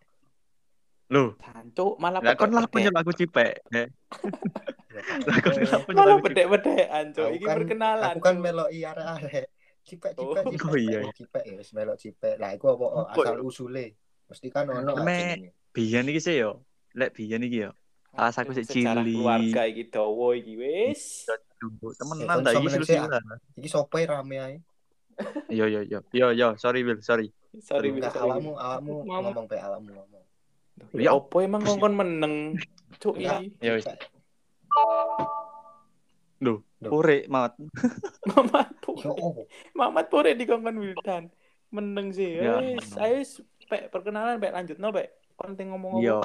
Loh, 1.09 1.39
Cancuk 1.39 1.97
malah 1.97 2.21
lah 2.21 2.35
kon 2.35 2.51
lah 2.51 2.67
bedek-bedek. 2.67 2.73
punya 2.75 2.91
aku 2.93 3.13
cipek. 3.15 3.53
Eh, 3.71 3.89
Lah 5.29 5.37
kon 5.41 5.55
Eh, 5.57 5.81
punya 5.87 5.99
Malah 5.99 6.15
aku 6.17 6.29
cipek. 6.29 6.47
Aku 6.91 7.21
Iki 7.31 7.45
kan- 7.45 7.57
perkenalan. 7.57 8.07
Aku 8.09 8.21
kan 8.21 8.35
Cuk. 8.35 8.43
meloki 8.43 8.81
arek-arek. 8.83 9.47
Cipek 9.85 10.11
Oh, 10.17 10.35
cipek 10.35 10.43
cipek. 10.51 10.67
oh 10.67 10.77
iya. 10.77 11.01
Cipek 11.13 11.43
ya 11.45 11.55
wis 11.55 11.71
melok 11.73 11.97
cipek. 11.97 12.35
Lah 12.37 12.51
iku 12.53 12.67
oh, 12.71 13.05
Apa 13.05 13.13
asal 13.15 13.41
usule. 13.41 13.97
Mesti 14.29 14.47
kan 14.53 14.69
ono 14.69 14.93
Me- 15.01 15.17
jenenge. 15.17 15.51
Biyen 15.73 16.07
iki 16.09 16.21
sih 16.21 16.37
yo. 16.39 16.61
Lek 16.93 17.17
biyen 17.17 17.43
iki 17.45 17.65
yo. 17.65 17.71
Alas 18.13 18.37
aku 18.37 18.51
sik 18.53 18.67
cilik. 18.67 19.05
keluarga 19.05 19.63
iki 19.65 19.85
dawa 19.89 20.29
iki 20.35 20.55
wis. 20.57 21.29
Eh, 21.29 21.41
Temenan 21.97 22.45
ta 22.45 22.51
iki 22.53 22.69
silsilah. 22.69 23.23
Iki 23.57 23.69
sopo 23.69 23.97
rame 23.97 24.37
ae? 24.37 24.57
Yo 25.51 25.67
yo 25.67 25.81
yo. 25.83 26.01
Yo 26.13 26.31
yo, 26.31 26.55
sorry 26.57 26.85
Will, 26.85 27.01
sorry. 27.03 27.33
Sorry, 27.59 27.91
Will, 27.91 28.05
awakmu 28.07 28.55
awakmu 28.55 29.03
Mama. 29.03 29.33
ngomong 29.33 29.47
pe 29.49 29.57
awakmu 29.59 29.91
ngomong. 29.91 30.25
Ya 30.95 31.11
opo 31.11 31.43
emang 31.43 31.65
ngongkon 31.65 31.95
meneng. 31.97 32.35
Cuk 33.03 33.19
iki. 33.19 33.51
Ya 33.59 33.73
wis. 33.75 33.87
Loh, 36.39 36.63
Loh. 36.79 36.91
ore 36.95 37.27
mat. 37.27 37.59
Mamat 38.31 38.71
pore. 38.79 39.11
Mamat 39.75 40.07
pore 40.07 40.31
dikongkon 40.39 40.79
Wildan. 40.79 41.35
Meneng 41.75 42.15
sih. 42.15 42.39
Ya, 42.39 42.63
Wis, 42.63 43.43
meneng. 43.69 43.81
ayo 43.81 43.87
wis, 43.87 43.91
pek 43.91 43.93
perkenalan 43.93 44.41
pek 44.41 44.53
lanjutno 44.53 44.89
pek. 44.91 45.09
Penting 45.37 45.67
ngomong 45.71 46.03
Yo. 46.03 46.21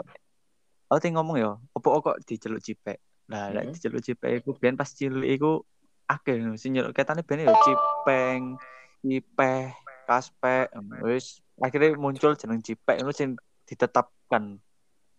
Aku 0.90 1.02
ting 1.02 1.18
ngomong 1.18 1.38
yo, 1.38 1.58
opo 1.74 2.02
kok 2.02 2.22
diceluk 2.22 2.62
cipek. 2.62 3.02
Lah, 3.26 3.50
lek 3.50 3.66
Hmm. 3.66 3.74
diceluk 3.74 4.04
cipek 4.04 4.42
iku 4.42 4.54
biyen 4.54 4.78
pas 4.78 4.94
cilik 4.94 5.26
iku 5.26 5.66
akeh 6.06 6.38
sing 6.54 6.78
nyeluk 6.78 6.94
ketane 6.94 7.26
ben 7.26 7.42
yo 7.42 7.54
cipeng, 7.66 8.62
cipeh, 9.02 9.74
kaspek. 10.06 10.70
Wis 11.02 11.42
akhirnya 11.58 11.98
muncul 11.98 12.38
jeneng 12.38 12.62
cipek 12.62 13.02
itu 13.02 13.10
sing 13.10 13.30
ditetapkan 13.66 14.62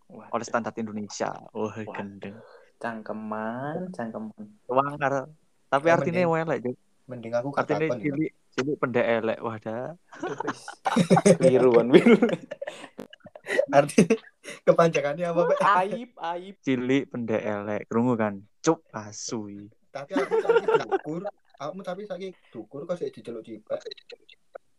Wah, 0.07 0.31
oleh 0.31 0.47
standar 0.47 0.71
Indonesia. 0.77 1.33
Wah, 1.51 1.75
Waduh. 1.75 1.91
gendeng. 1.91 2.39
cangkeman, 2.79 3.91
cangkeman. 3.91 4.61
Wangar. 4.69 5.27
Tapi 5.73 5.87
Oh, 5.91 5.95
artinya 5.97 6.23
mending- 6.23 6.63
welek. 6.63 6.77
Mending 7.05 7.37
aku 7.37 7.53
katakan 7.53 8.01
ya. 8.01 8.09
cilik, 8.09 8.33
cilik 8.57 8.77
pendek 8.81 9.05
elek. 9.05 9.39
Wah, 9.45 9.57
dah. 9.61 9.93
Keliruan 11.37 11.89
Wil. 11.93 12.17
Arti 13.69 14.09
kepanjangannya 14.65 15.29
apa 15.29 15.41
pe? 15.53 15.55
Aib, 15.61 16.11
aib. 16.17 16.55
Cilik 16.65 17.05
pendek 17.13 17.45
elek. 17.45 17.85
Krungu 17.93 18.17
kan? 18.17 18.41
Cuk 18.65 18.81
asu. 18.97 19.53
iki. 19.53 19.69
Tapi 19.93 20.11
aku 20.17 20.35
saiki 20.41 20.67
dukur. 20.81 21.23
Kamu 21.55 21.81
tapi 21.85 22.03
saiki 22.09 22.29
dukur 22.49 22.89
kok 22.89 22.97
sik 22.97 23.13
diceluk 23.13 23.45
cipek. 23.45 23.85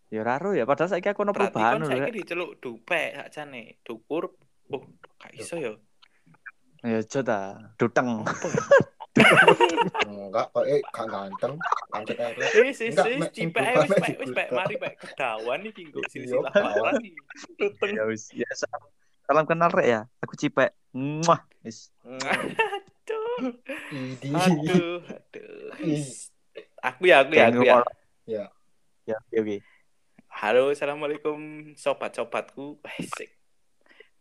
Ya 0.10 0.22
raro 0.26 0.58
ya, 0.58 0.66
padahal 0.66 0.90
saiki 0.90 1.14
aku 1.14 1.22
ono 1.22 1.34
perubahan 1.34 1.82
lho. 1.82 1.88
saiki 1.94 2.26
diceluk 2.26 2.58
dupek 2.58 3.22
sakjane. 3.22 3.78
Dukur. 3.86 4.34
Oh, 4.74 4.82
gak 5.22 5.32
iso 5.38 5.62
ya. 5.62 5.78
Ya 6.82 7.02
aja 7.02 7.22
ta, 7.22 7.42
duteng. 7.78 8.26
Enggak, 10.06 10.46
kok 10.52 10.66
eh 10.68 10.82
gak 10.92 11.08
ganteng. 11.08 11.54
Wis, 12.60 12.78
wis, 12.84 12.92
Enggak, 12.92 13.08
wis, 13.08 13.20
mek, 13.20 13.32
sing 13.32 13.48
cipek 13.52 13.64
wis, 13.64 13.90
pek, 13.96 14.16
wis, 14.20 14.32
pek, 14.36 14.48
mari 14.52 14.76
pek 14.76 14.94
kedawan 15.00 15.60
iki 15.64 15.82
nggo 15.88 16.02
Iya, 16.04 16.12
silsilah 16.12 16.52
Pak. 16.52 16.64
paran 16.76 16.94
iki. 17.00 17.22
Tuteng. 17.56 17.94
Ya 17.96 18.04
wis, 18.06 18.24
ya 18.36 18.50
salam, 19.26 19.46
kenal 19.48 19.72
rek 19.72 19.88
ya. 19.88 20.02
Aku 20.20 20.36
cipek. 20.36 20.76
Muah. 20.92 21.42
Wis. 21.64 21.96
Aduh, 22.04 23.56
aduh, 24.28 25.00
aduh. 25.08 25.72
Aku 26.84 27.02
ya, 27.08 27.24
aku 27.24 27.32
ya, 27.34 27.46
aku 27.50 27.64
ya. 27.64 27.76
Ya. 28.28 28.46
Ya, 29.06 29.18
oke 29.22 29.38
oke. 29.38 29.58
Halo, 30.36 30.74
assalamualaikum 30.76 31.72
sobat-sobatku. 31.80 32.84
Asik. 32.84 33.32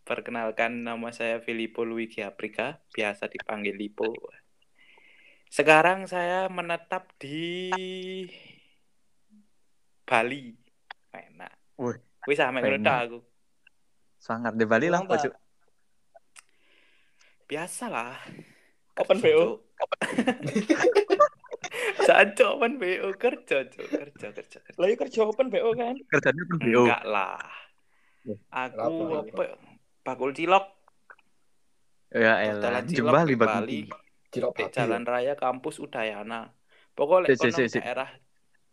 Perkenalkan 0.05 0.85
nama 0.85 1.09
saya 1.11 1.41
Filippo 1.41 1.83
Luigi 1.89 2.21
Aprika, 2.21 2.85
biasa 2.93 3.27
dipanggil 3.33 3.73
Lipo. 3.73 4.13
Sekarang 5.55 6.11
saya 6.11 6.51
menetap 6.51 7.15
di 7.15 7.71
Bali. 10.03 10.51
Enak. 11.15 11.79
Wih, 11.79 11.95
Wis 12.27 12.43
ame 12.43 12.59
ngono 12.59 12.91
aku. 12.91 13.19
Sangat 14.19 14.59
di 14.59 14.67
Bali 14.67 14.91
lah, 14.91 15.07
Pak. 15.07 15.15
Cuk. 15.23 15.35
Biasalah. 17.47 18.19
Open 18.99 19.23
BO. 19.23 19.63
Jancuk 22.03 22.49
open 22.59 22.83
BO 22.83 23.15
kerja, 23.15 23.63
Cuk. 23.71 23.87
Kerja, 23.95 24.27
kerja, 24.35 24.59
kerja. 24.59 24.75
Lah 24.75 24.91
yuk 24.91 25.07
kerja 25.07 25.23
open 25.23 25.55
BO 25.55 25.71
kan. 25.79 25.95
Kerjanya 26.11 26.43
pun 26.51 26.59
BO. 26.67 26.83
Enggak 26.83 27.05
lah. 27.07 27.39
Aku 28.51 29.23
apa? 29.23 29.55
Bakul 30.03 30.35
cilok, 30.35 30.67
Ya 32.11 32.43
elah, 32.43 32.83
Bali 32.83 33.39
Bali. 33.39 33.81
Di 34.35 34.43
babi. 34.43 34.63
Jalan 34.75 35.03
Raya 35.07 35.39
Kampus 35.39 35.79
Udayana. 35.79 36.51
Pokoknya 36.95 37.35
Si, 37.35 37.51
si, 37.51 37.65
si, 37.71 37.79
daerah 37.79 38.11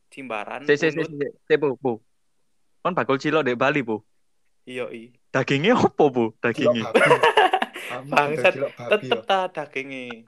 Jimbaran. 0.09 0.65
Si 0.65 0.73
si 0.77 0.89
si 0.89 1.01
si, 1.05 1.27
si 1.29 1.53
Bu, 1.57 1.77
Bu. 1.77 2.01
Kon 2.81 2.97
bakul 2.97 3.21
cilok 3.21 3.45
di 3.45 3.53
Bali, 3.53 3.85
Bu. 3.85 4.01
Iya, 4.65 4.89
iya. 4.89 5.09
Dagingnya 5.33 5.77
opo, 5.77 6.09
Bu? 6.09 6.25
Dagingnya. 6.41 6.89
Bangsat, 8.11 8.55
Tetep 8.57 9.19
ta 9.27 9.51
daginge. 9.51 10.25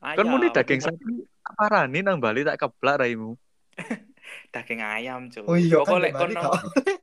Kan 0.00 0.26
muni 0.28 0.48
Ayam. 0.48 0.56
daging 0.56 0.80
sapi 0.80 1.24
parani 1.56 2.00
nang 2.00 2.20
Bali 2.20 2.44
tak 2.44 2.60
keblak 2.60 3.04
raimu. 3.04 3.36
daging 4.54 4.80
ayam, 4.80 5.28
Cuk. 5.28 5.44
Oh 5.48 5.56
iya 5.56 5.80
kan 5.84 5.84
Pokok 5.84 5.98
di 6.00 6.04
lek 6.04 6.12
kono. 6.16 6.42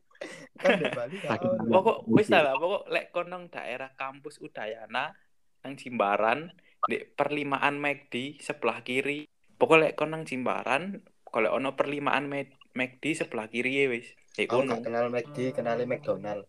Kan 0.62 0.82
Bali 0.90 1.18
ayam. 1.22 1.70
pokok 1.70 1.98
wis 2.10 2.28
lah, 2.34 2.58
pokok 2.58 2.84
lek 2.90 3.06
kono 3.14 3.38
daerah 3.54 3.94
Kampus 3.94 4.42
Udayana 4.42 5.14
nang 5.62 5.74
Jimbaran 5.78 6.50
di 6.86 7.02
perlimaan 7.02 7.82
McD 7.82 8.38
sebelah 8.38 8.86
kiri. 8.86 9.26
Pokok 9.58 9.78
lek 9.82 9.94
kono 9.98 10.14
nang 10.14 10.24
Jimbaran, 10.30 11.02
kalau 11.26 11.58
ono 11.58 11.74
perlimaan 11.74 12.30
McD 12.78 13.04
sebelah 13.18 13.50
kiri 13.50 13.74
ya 13.74 13.86
wis. 13.90 14.14
Ya 14.38 14.46
Aku 14.46 14.62
kono. 14.62 14.78
gak 14.78 14.86
kenal 14.86 15.10
McD, 15.10 15.58
kenali 15.58 15.90
McDonald. 15.90 16.46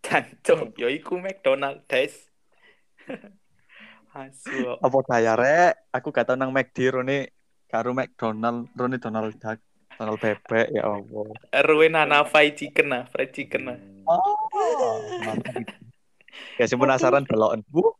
Jancuk, 0.00 0.72
ya 0.80 0.88
iku 0.88 1.20
McDonald, 1.20 1.84
Des. 1.84 2.32
Asu. 4.16 4.80
Apa 4.80 4.98
daya 5.06 5.36
rek? 5.36 5.92
Aku 5.92 6.10
gak 6.10 6.32
tau 6.32 6.40
nang 6.40 6.50
McD 6.50 6.96
rone 6.96 7.30
karo 7.70 7.92
McDonald, 7.92 8.72
rone 8.74 8.96
Donald 8.98 9.36
Duck, 9.38 9.60
Donald 9.94 10.18
bebek 10.18 10.72
ya 10.72 10.82
Allah. 10.88 11.28
Erwin 11.52 11.92
Nana 11.94 12.24
fried 12.24 12.56
chicken 12.56 12.88
nah, 12.90 13.04
fried 13.06 13.30
chicken 13.36 13.68
nah. 13.68 13.78
Oh, 14.08 14.98
mantap. 15.22 15.62
Ya 16.56 16.64
sing 16.64 16.80
penasaran 16.80 17.28
deloken, 17.28 17.62
Bu. 17.68 17.94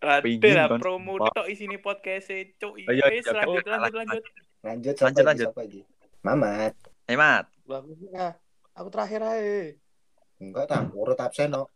Pingin 0.00 0.56
lah 0.56 0.66
promo 0.80 1.20
tok 1.20 1.46
isine 1.46 1.76
podcast 1.76 2.32
e 2.32 2.56
cuk. 2.56 2.72
Oh, 2.72 2.92
iya, 2.92 3.04
Wis 3.12 3.24
iya. 3.28 3.32
lanjut 3.36 3.64
lanjut 3.68 3.94
lanjut. 4.00 4.22
Lanjut 4.60 4.94
Lanjut, 4.96 4.96
siapa 4.96 5.28
lanjut. 5.28 5.48
lagi? 5.52 5.60
Lagi? 5.60 5.80
Mamat. 6.24 6.74
Eh, 7.04 7.16
Mat. 7.16 7.44
Lah 7.68 7.78
aku 7.84 7.92
ah, 8.16 8.32
aku 8.76 8.88
terakhir 8.88 9.20
aja. 9.20 9.58
Enggak 10.40 10.64
tak 10.68 10.80
urut 10.96 11.20
absen 11.20 11.52
no. 11.52 11.68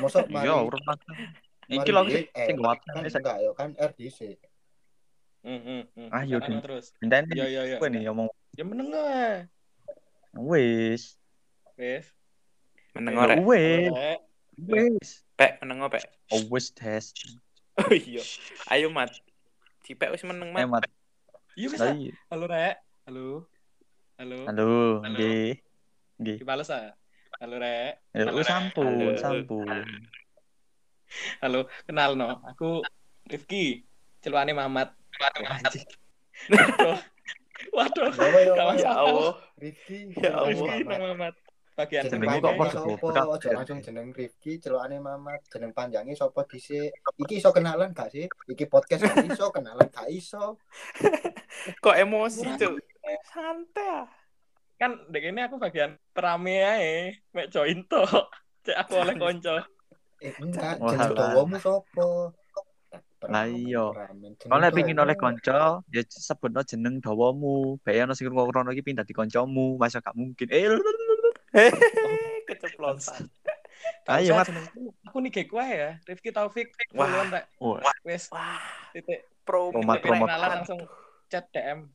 Mosok 0.00 0.28
mari. 0.32 0.48
Iya, 0.48 0.64
urut 0.64 0.82
Mat. 0.88 0.98
Iki 1.68 1.90
lho 1.92 2.02
di- 2.08 2.28
eh, 2.32 2.46
sing 2.48 2.56
gawat. 2.56 2.80
kan 2.88 3.04
enggak 3.04 3.36
yo 3.44 3.50
kan 3.52 3.68
RDC. 3.76 4.18
Hmm, 5.42 5.58
hmm, 5.58 5.82
hmm. 5.98 6.08
Ayo, 6.14 6.38
terus. 6.38 6.94
Iya, 7.02 7.46
iya, 7.50 7.62
iya. 7.66 7.76
gue 7.82 7.88
nih 7.90 8.06
ngomong 8.06 8.30
Ya 8.54 8.62
meneng 8.62 8.94
ah. 8.94 9.42
wis. 10.38 11.18
Wes. 11.74 12.06
Meneng 12.94 13.16
orek. 13.16 13.36
Wis. 13.42 13.90
Wis. 14.60 15.08
Pek 15.34 15.58
meneng 15.64 15.82
pek. 15.88 16.04
Oh, 16.30 16.44
wis 16.52 16.70
tes. 16.70 17.16
Oh 17.80 17.92
iya. 17.92 18.20
Ayo 18.68 18.92
Mat. 18.92 19.08
Cipek 19.82 20.12
wis 20.12 20.22
meneng 20.28 20.52
Eh, 20.52 20.64
Mat. 20.68 20.84
Mat. 20.84 20.90
Iya 21.56 21.68
bisa. 21.72 21.92
Halo 22.28 22.44
Rek. 22.44 22.76
Halo. 23.08 23.26
Halo. 24.20 24.38
Halo, 24.46 24.70
Halo. 25.00 25.10
nggih. 25.16 25.56
Nggih. 26.20 26.36
Dibales 26.44 26.68
ah. 26.68 26.92
Halo 27.40 27.56
Rek. 27.58 27.98
Ya 28.12 28.28
wis 28.30 28.46
sampun, 28.46 28.86
Halo. 28.86 29.16
sampun. 29.16 29.68
Halo, 31.44 31.68
kenal 31.84 32.16
no. 32.16 32.40
Aku 32.44 32.80
Rifki. 33.28 33.84
Celukane 34.22 34.54
Mamat. 34.54 34.94
Waduh, 35.18 35.44
anjing. 35.44 35.88
Waduh. 36.48 36.96
Waduh. 37.72 38.10
Ya. 38.78 38.92
Allah. 38.96 39.32
Rifki. 39.58 40.12
Ya 40.20 40.30
Allah. 40.40 40.48
Rifki 40.52 40.84
Mamat. 40.86 41.34
Bagian 41.72 42.04
Jeneng 42.04 42.20
Jenengmu 42.28 42.44
kok 42.44 42.52
panjangnya 42.52 42.60
padha 42.60 42.76
sapa? 42.76 43.00
bodoh. 43.00 43.24
Ojo 43.32 43.48
langsung 43.48 43.78
jeneng 43.80 44.08
Rifki, 44.12 44.52
celokane 44.60 44.96
Mamat. 45.00 45.40
Jeneng 45.48 45.72
panjangnya 45.72 46.12
sapa 46.12 46.44
dhisik? 46.44 46.92
Iki 47.16 47.34
iso 47.40 47.48
kenalan 47.48 47.96
gak 47.96 48.12
sih? 48.12 48.28
Iki 48.28 48.64
podcast 48.68 49.08
gak 49.08 49.24
iso 49.24 49.48
kenalan 49.48 49.88
gak 49.88 50.08
iso. 50.12 50.60
Kok 51.84 51.96
emosi 51.96 52.44
cuk. 52.60 52.76
Santai 53.32 53.88
ah. 53.88 54.04
kan 54.76 54.98
dek 55.14 55.30
ini 55.30 55.46
aku 55.46 55.62
bagian 55.62 55.94
perame 56.10 56.58
ae 56.58 56.94
mek 57.30 57.54
join 57.54 57.86
to 57.86 58.02
Cek 58.66 58.78
aku 58.78 58.94
oleh 58.98 59.14
konco. 59.18 59.58
Eh, 60.22 60.30
enggak, 60.38 60.78
Wah, 60.78 60.94
jeneng 60.94 61.18
dawamu 61.18 61.56
sopo? 61.58 62.30
Lah 63.26 63.46
iya. 63.50 63.90
Kalau 64.38 64.58
nek 64.62 64.70
pengin 64.70 65.02
oleh 65.02 65.18
konco, 65.18 65.82
ya 65.90 66.02
sebutno 66.06 66.62
jeneng 66.62 67.02
dawamu. 67.02 67.78
Bae 67.82 67.98
ono 68.06 68.14
sing 68.14 68.30
ngrungokno 68.30 68.70
iki 68.70 68.86
pindah 68.86 69.02
di 69.02 69.14
koncomu, 69.14 69.74
masa 69.82 69.98
gak 69.98 70.14
mungkin. 70.14 70.46
Eh, 70.46 70.70
keceplosan. 72.48 73.28
Ayo, 74.08 74.34
Mat. 74.38 74.48
Aku 75.10 75.18
nih 75.22 75.30
kayak 75.30 75.48
kue 75.50 75.66
ya. 75.66 75.90
Rifki 76.06 76.30
Taufik. 76.32 76.72
Wah. 76.96 77.28
Wah. 77.60 77.94
Wes. 78.06 78.30
Titik. 78.94 79.06
Titik 79.06 79.20
promo. 79.42 79.82
kenalan 79.82 80.62
langsung 80.62 80.80
chat 81.30 81.46
DM. 81.50 81.90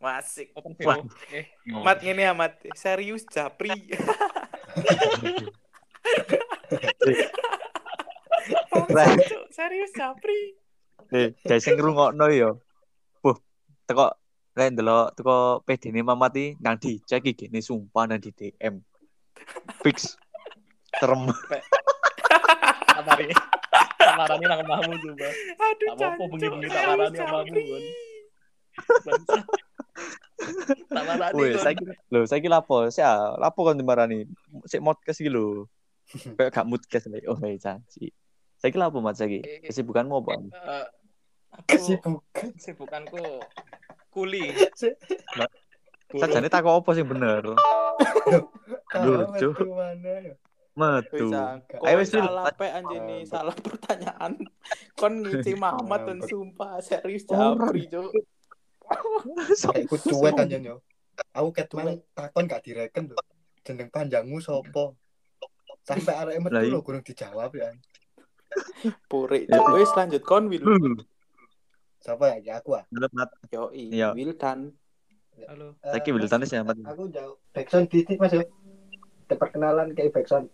Masik. 0.00 0.56
Open 0.56 0.72
Wah. 0.80 0.96
VO. 0.96 1.12
Eh. 1.36 1.44
Mat 1.84 2.00
ngene 2.00 2.22
ya, 2.24 2.32
Mat. 2.32 2.56
Serius 2.72 3.28
Japri. 3.28 3.68
Serius 9.52 9.92
Japri. 9.92 10.56
eh, 11.10 11.34
guys 11.42 11.60
sing 11.66 11.74
ngrungokno 11.76 12.30
ya. 12.30 12.54
Buh, 13.20 13.36
teko 13.84 14.19
lek 14.56 14.68
ndelok 14.74 15.14
teko 15.14 15.36
PD-ne 15.62 16.02
Mamat 16.02 16.34
iki 16.34 16.46
nang 16.58 16.76
dicek 16.76 17.22
gini 17.22 17.60
sumpah 17.62 18.04
nang 18.10 18.18
di 18.18 18.30
DM. 18.34 18.82
Fix. 19.82 20.18
Serem. 20.98 21.30
Kamari. 22.94 23.30
Kamarane 24.00 24.44
nang 24.44 24.60
omahmu 24.66 24.94
coba. 24.98 25.28
Aduh, 25.30 25.86
Tak 25.86 25.96
jancuk. 25.96 26.26
bengi-bengi 26.34 26.68
tak 26.68 26.82
marani 26.90 27.18
omahmu. 27.22 27.60
Bangsat. 29.06 29.42
Tak 30.90 31.02
marani. 31.04 31.34
Woi, 31.36 31.52
Gon. 31.54 31.60
saiki 31.62 31.84
lho, 32.10 32.20
saiki 32.26 32.48
lapo? 32.48 32.88
Sik 32.90 33.04
ah, 33.04 33.36
lapo 33.38 33.60
kon 33.62 33.76
dimarani? 33.78 34.24
Sik 34.66 34.80
modcast 34.82 35.20
iki 35.22 35.30
lho. 35.30 35.68
Kayak 36.36 36.50
gak 36.52 36.66
moodcast 36.66 37.06
lho. 37.12 37.20
Oh, 37.30 37.38
hey, 37.38 37.54
janji. 37.60 38.10
Saiki 38.58 38.76
lapo 38.80 38.98
Mat 38.98 39.14
saiki? 39.20 39.40
Kesibukanmu 39.62 40.16
apa? 40.20 40.32
Eh, 40.40 40.86
Kesibukan. 41.68 42.50
kesibukanku 42.56 43.20
kuli. 44.10 44.52
Sajane 46.10 46.50
tak 46.50 46.66
apa 46.66 46.90
sing 46.92 47.06
bener? 47.06 47.54
Kalau 48.90 49.14
Lucu. 49.22 49.54
metu 49.54 49.70
mana 49.70 50.12
ya? 50.26 50.34
Ayo, 50.80 51.60
Kok 51.66 51.84
wis, 52.00 52.08
Wil. 52.14 52.24
salah 52.24 52.46
pe 52.56 52.66
anjene, 52.72 53.16
salah 53.28 53.52
pertanyaan. 53.52 54.32
Kon 55.00 55.20
ngici 55.20 55.52
Mamat 55.58 56.08
dan 56.08 56.18
sumpah 56.24 56.80
serius. 56.80 57.28
Japri, 57.28 57.84
Cuk. 57.90 58.08
Kayak 59.70 59.86
ku 59.86 59.96
cuek 60.00 60.34
yo. 60.64 60.80
Aku 61.36 61.52
ket 61.52 61.68
mang 61.76 62.00
takon 62.16 62.48
gak 62.48 62.64
direken 62.64 63.12
lho. 63.12 63.18
Jeneng 63.62 63.92
panjangmu 63.92 64.40
sopo? 64.40 64.96
Sampai 65.84 66.16
arek 66.16 66.36
metu 66.40 66.58
iya. 66.64 66.72
lho 66.72 66.80
kurang 66.80 67.04
dijawab 67.04 67.52
ya. 67.54 67.70
Pure, 69.06 69.46
Ya. 69.46 69.60
Wis 69.76 69.92
lanjut 69.94 70.24
kon 70.24 70.48
Wil. 70.48 70.64
Siapa 72.00 72.24
ya? 72.32 72.36
Ya 72.40 72.52
aku 72.58 72.80
ah. 72.80 72.84
Bener, 72.88 73.10
Mat. 73.12 73.28
Yoi, 73.52 73.92
Iya. 73.92 74.16
Wildan. 74.16 74.72
Halo. 75.48 75.76
Eh, 75.80 75.92
Saiki 75.92 76.12
wiltane 76.12 76.44
sih 76.44 76.56
Mat. 76.60 76.76
Aku 76.84 77.08
jauh. 77.08 77.36
Backsound 77.52 77.88
titik 77.88 78.16
Mas 78.16 78.32
yo. 78.32 78.44
Perkenalan 79.28 79.92
kayak 79.92 80.12
backsound. 80.12 80.48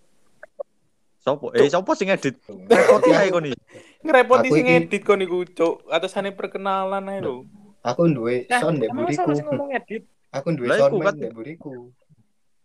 Sopo? 1.23 1.51
Eh, 1.55 1.67
sopo 1.67 1.95
sing 1.95 2.11
edit? 2.11 2.39
Repoti 2.47 3.11
ae 3.11 3.31
kon 3.31 3.47
iki. 3.47 3.59
Ngerepoti 4.05 4.49
sing 4.53 4.67
edit 4.69 5.03
kon 5.03 5.23
iku, 5.23 5.43
Cuk. 5.43 5.87
Atasane 5.91 6.31
perkenalan 6.31 7.07
ae 7.11 7.19
lho. 7.23 7.47
Aku 7.83 8.11
duwe 8.11 8.47
Nah, 8.51 8.59
sound 8.59 8.83
ndek 8.83 8.91
emang 8.91 9.07
buriku. 9.07 9.19
sama 9.23 9.33
sing 9.39 9.47
ngomong 9.47 9.71
edit. 9.71 10.03
Aku 10.35 10.49
duwe 10.55 10.67
sound 10.75 10.93
man 10.99 11.07
kan. 11.07 11.15
ndek 11.19 11.33
buriku. 11.35 11.73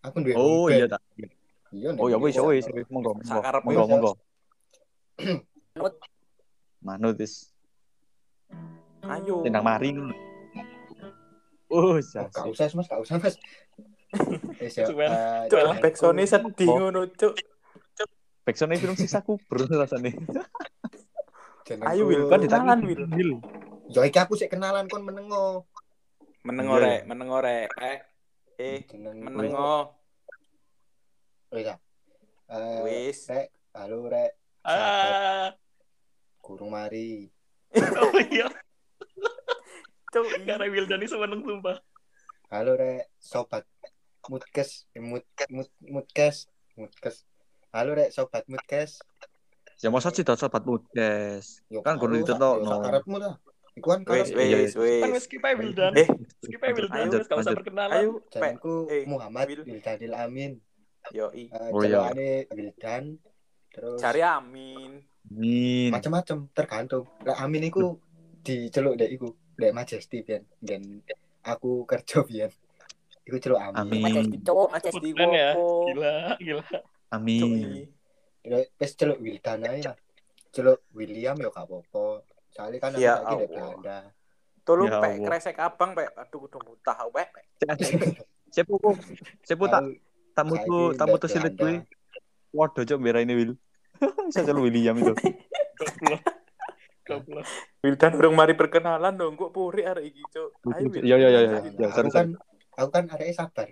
Aku 0.02 0.18
duwe 0.22 0.34
Oh 0.34 0.66
iya 0.70 0.86
tak. 0.90 1.02
Iya. 1.72 1.94
Oh 2.02 2.10
ya 2.10 2.18
wis 2.18 2.34
wis 2.38 2.66
monggo 2.90 3.14
monggo. 3.18 3.30
Sakarep 3.30 3.62
Monggo 3.62 3.86
monggo. 3.86 4.12
Manut 6.86 7.18
wis. 7.22 7.51
Ayo. 9.02 9.42
Tendang 9.44 9.66
mari 9.66 9.92
ngono. 9.92 10.16
Oh, 11.72 11.96
Oh, 11.96 11.98
jas. 11.98 12.28
gak 12.30 12.48
usah 12.48 12.68
Mas, 12.76 12.88
gak 12.88 13.00
usah 13.00 13.16
Mas. 13.18 13.36
Wis 14.60 14.76
ya. 14.76 14.86
Suwen. 14.86 15.08
eh, 15.08 15.48
Cuk, 15.48 15.56
jenengku- 15.58 15.82
backsound 15.82 16.20
sedih 16.22 16.68
Oh. 16.68 16.78
ngono, 16.78 17.08
Cuk. 17.10 17.34
Backsound 18.44 18.76
film 18.76 18.96
sisa 18.96 19.24
kubur 19.24 19.58
rasane. 19.72 20.12
Ayo, 21.88 22.04
Wil, 22.06 22.28
Kan 22.28 22.44
ditanya 22.44 22.76
Wil. 22.76 23.08
Wil. 23.08 23.32
Ya 23.88 24.04
iki 24.04 24.20
aku 24.20 24.36
sik 24.36 24.52
kenalan 24.52 24.88
kon 24.88 25.04
menengo. 25.04 25.64
Menengo 26.44 26.76
Iya, 26.76 26.84
rek, 26.84 27.02
menengo 27.06 27.38
rek. 27.40 27.70
Eh, 27.80 28.00
eh, 28.58 28.80
menengo. 29.16 29.96
Wis 31.52 31.68
ya. 31.68 31.76
Eh, 32.52 32.80
Wis. 32.84 33.20
Rek, 33.28 33.48
halo 33.72 34.12
Rek, 34.12 34.32
Ah. 34.68 35.56
kurung 36.42 36.76
mari. 36.76 37.32
Oh 37.74 38.20
iya. 38.28 38.48
Cuk, 40.12 40.26
Karena 40.48 40.66
Wildani 40.68 41.08
seneng 41.08 41.42
sumpah. 41.44 41.78
Halo 42.52 42.76
Rek, 42.76 43.08
sobat 43.16 43.64
Mudkes, 44.28 44.86
eh, 44.92 45.00
Mud, 45.00 45.24
Mud, 45.48 45.72
Mudkes, 45.80 46.52
Mudkes. 46.76 47.24
Halo 47.72 47.96
Rek, 47.96 48.12
sobat 48.12 48.44
Mudkes. 48.52 49.00
Ya 49.80 49.88
masa 49.88 50.12
sih 50.12 50.28
sobat. 50.28 50.62
Yo, 51.72 51.80
Kan 51.82 51.96
kudu 51.96 52.22
yo, 52.22 52.28
sakarepmu 52.28 53.18
lah. 53.18 53.40
Iku 53.72 53.88
kan 53.88 54.04
Wis, 54.04 54.36
karep- 54.36 54.36
Iya, 54.36 54.58
wis, 54.68 54.76
iya. 54.76 55.00
Kan 55.00 55.10
wis. 55.10 55.16
wis 55.16 55.24
skip 55.32 55.44
aja 55.48 55.56
Wildan. 55.56 55.92
Eh, 55.96 56.08
Skip 56.44 56.60
aja 56.60 56.74
Wildan. 56.76 57.08
Wis 57.08 57.28
gak 57.32 57.40
usah 57.40 57.56
perkenalan. 57.56 57.96
ayo. 58.04 58.12
Jenengku 58.28 58.76
eh, 58.92 59.04
Muhammad 59.08 59.48
Wil. 59.48 59.62
Wildanil 59.64 60.14
Amin. 60.14 60.52
Yoi. 61.16 61.48
Eh, 61.48 61.72
Oh, 61.72 61.80
iya. 61.82 62.12
Wildan. 62.52 63.16
Terus 63.72 63.96
Cari 64.04 64.22
Amin. 64.22 65.08
Min. 65.32 65.90
macam-macam 65.96 66.52
tergantung. 66.52 67.08
Lah 67.24 67.40
Amin 67.40 67.64
iku 67.72 67.96
diceluk 68.44 69.00
dek 69.00 69.12
iku, 69.16 69.32
dek 69.56 69.72
Majesty 69.72 70.28
pian. 70.28 70.44
Dan 70.60 71.00
aku 71.48 71.88
kerja 71.88 72.26
pian. 72.28 72.52
Iku 73.24 73.38
celuk 73.40 73.60
Amin. 73.64 74.04
Amin. 74.04 74.44
Aja 74.76 74.90
di 74.92 75.10
Keren 75.16 75.32
ya. 75.32 75.52
Gila, 75.56 76.16
gila. 76.36 76.66
Amin. 77.16 77.88
Terus 78.42 78.66
wis 78.76 78.92
celuk 78.98 79.20
Wildan 79.22 79.64
ae 79.64 79.80
lah. 79.86 79.96
Celuk 80.52 80.84
William 80.92 81.38
yo 81.40 81.54
gak 81.54 81.64
apa-apa. 81.64 82.28
Soalnya 82.52 82.78
kan 82.84 82.92
aku 82.92 83.00
Ya 83.00 83.14
saiki 83.24 83.36
dek. 83.40 83.48
Belanda. 83.56 84.00
Tolong 84.62 84.90
Ya 84.92 85.00
pe 85.00 85.08
Allah. 85.08 85.28
kresek 85.32 85.58
abang 85.62 85.92
pe. 85.96 86.04
Aduh 86.12 86.38
kudu 86.44 86.60
mutah 86.66 86.98
pe. 87.08 87.24
Sepu 88.52 88.76
sepu 89.48 89.64
tak 89.72 89.86
tamu 90.36 90.60
tuh 90.60 90.92
tamu 91.00 91.16
tuh 91.16 91.30
silit 91.32 91.56
gue. 91.56 91.88
Waduh 92.52 92.84
cok 92.84 93.00
biar 93.00 93.24
ini 93.24 93.34
Will. 93.38 93.56
Saya 94.34 94.44
selalu 94.50 94.72
William 94.72 94.96
itu. 94.98 95.14
Goblok. 97.06 97.46
Wildan 97.82 98.12
urung 98.18 98.36
mari 98.38 98.54
perkenalan 98.54 99.14
dong. 99.18 99.34
Kok 99.38 99.52
puri 99.52 99.86
arek 99.86 100.06
iki, 100.14 100.22
Cuk. 100.32 100.50
Iya, 101.02 101.16
iya, 101.18 101.30
iya, 101.30 101.42
iya. 101.42 101.60
Lanjut. 101.60 101.74
Ya, 101.78 101.88
aku 101.90 101.98
sorry, 101.98 102.12
kan 102.14 102.28
aku 102.78 102.90
kan 102.90 103.04
arek 103.10 103.34
sabar. 103.34 103.68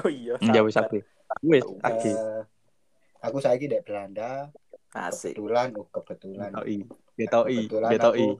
Oh 0.00 0.10
iya. 0.10 0.34
Ya 0.40 0.60
wis 0.64 0.74
sabar. 0.76 0.88
aku. 0.88 0.98
Wis. 1.46 1.64
Eh, 1.84 2.42
aku 3.20 3.36
saiki 3.38 3.68
dek 3.68 3.84
Belanda. 3.84 4.48
Asik. 4.90 5.38
Kebetulan, 5.38 5.68
oh 5.78 5.86
kebetulan. 5.92 6.50
Kebetulan 6.50 6.88
Getoi. 7.14 7.58
aku 7.60 8.36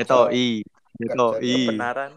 Getoi. 0.00 0.50
Getoi. 0.98 1.58
Kebenaran. 1.68 2.12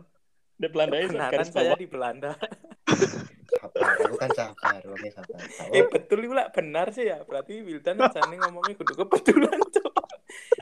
Di 0.58 0.68
Belanda 0.70 0.96
itu 0.98 1.08
Kebenaran 1.14 1.48
saya 1.50 1.74
di 1.78 1.88
Belanda. 1.90 2.32
sabar. 3.62 3.86
Aku 4.02 4.16
kan 4.18 4.32
sabar, 4.32 4.82
oke 4.82 5.08
sabar. 5.08 5.38
Eh 5.70 5.86
betul 5.86 6.26
pula 6.26 6.50
benar 6.50 6.90
sih 6.90 7.06
ya. 7.06 7.22
Berarti 7.22 7.62
Wildan 7.62 8.02
jane 8.02 8.36
ngomongnya 8.36 8.74
kudu 8.76 8.94
kebetulan, 8.98 9.62
Cuk. 9.70 9.94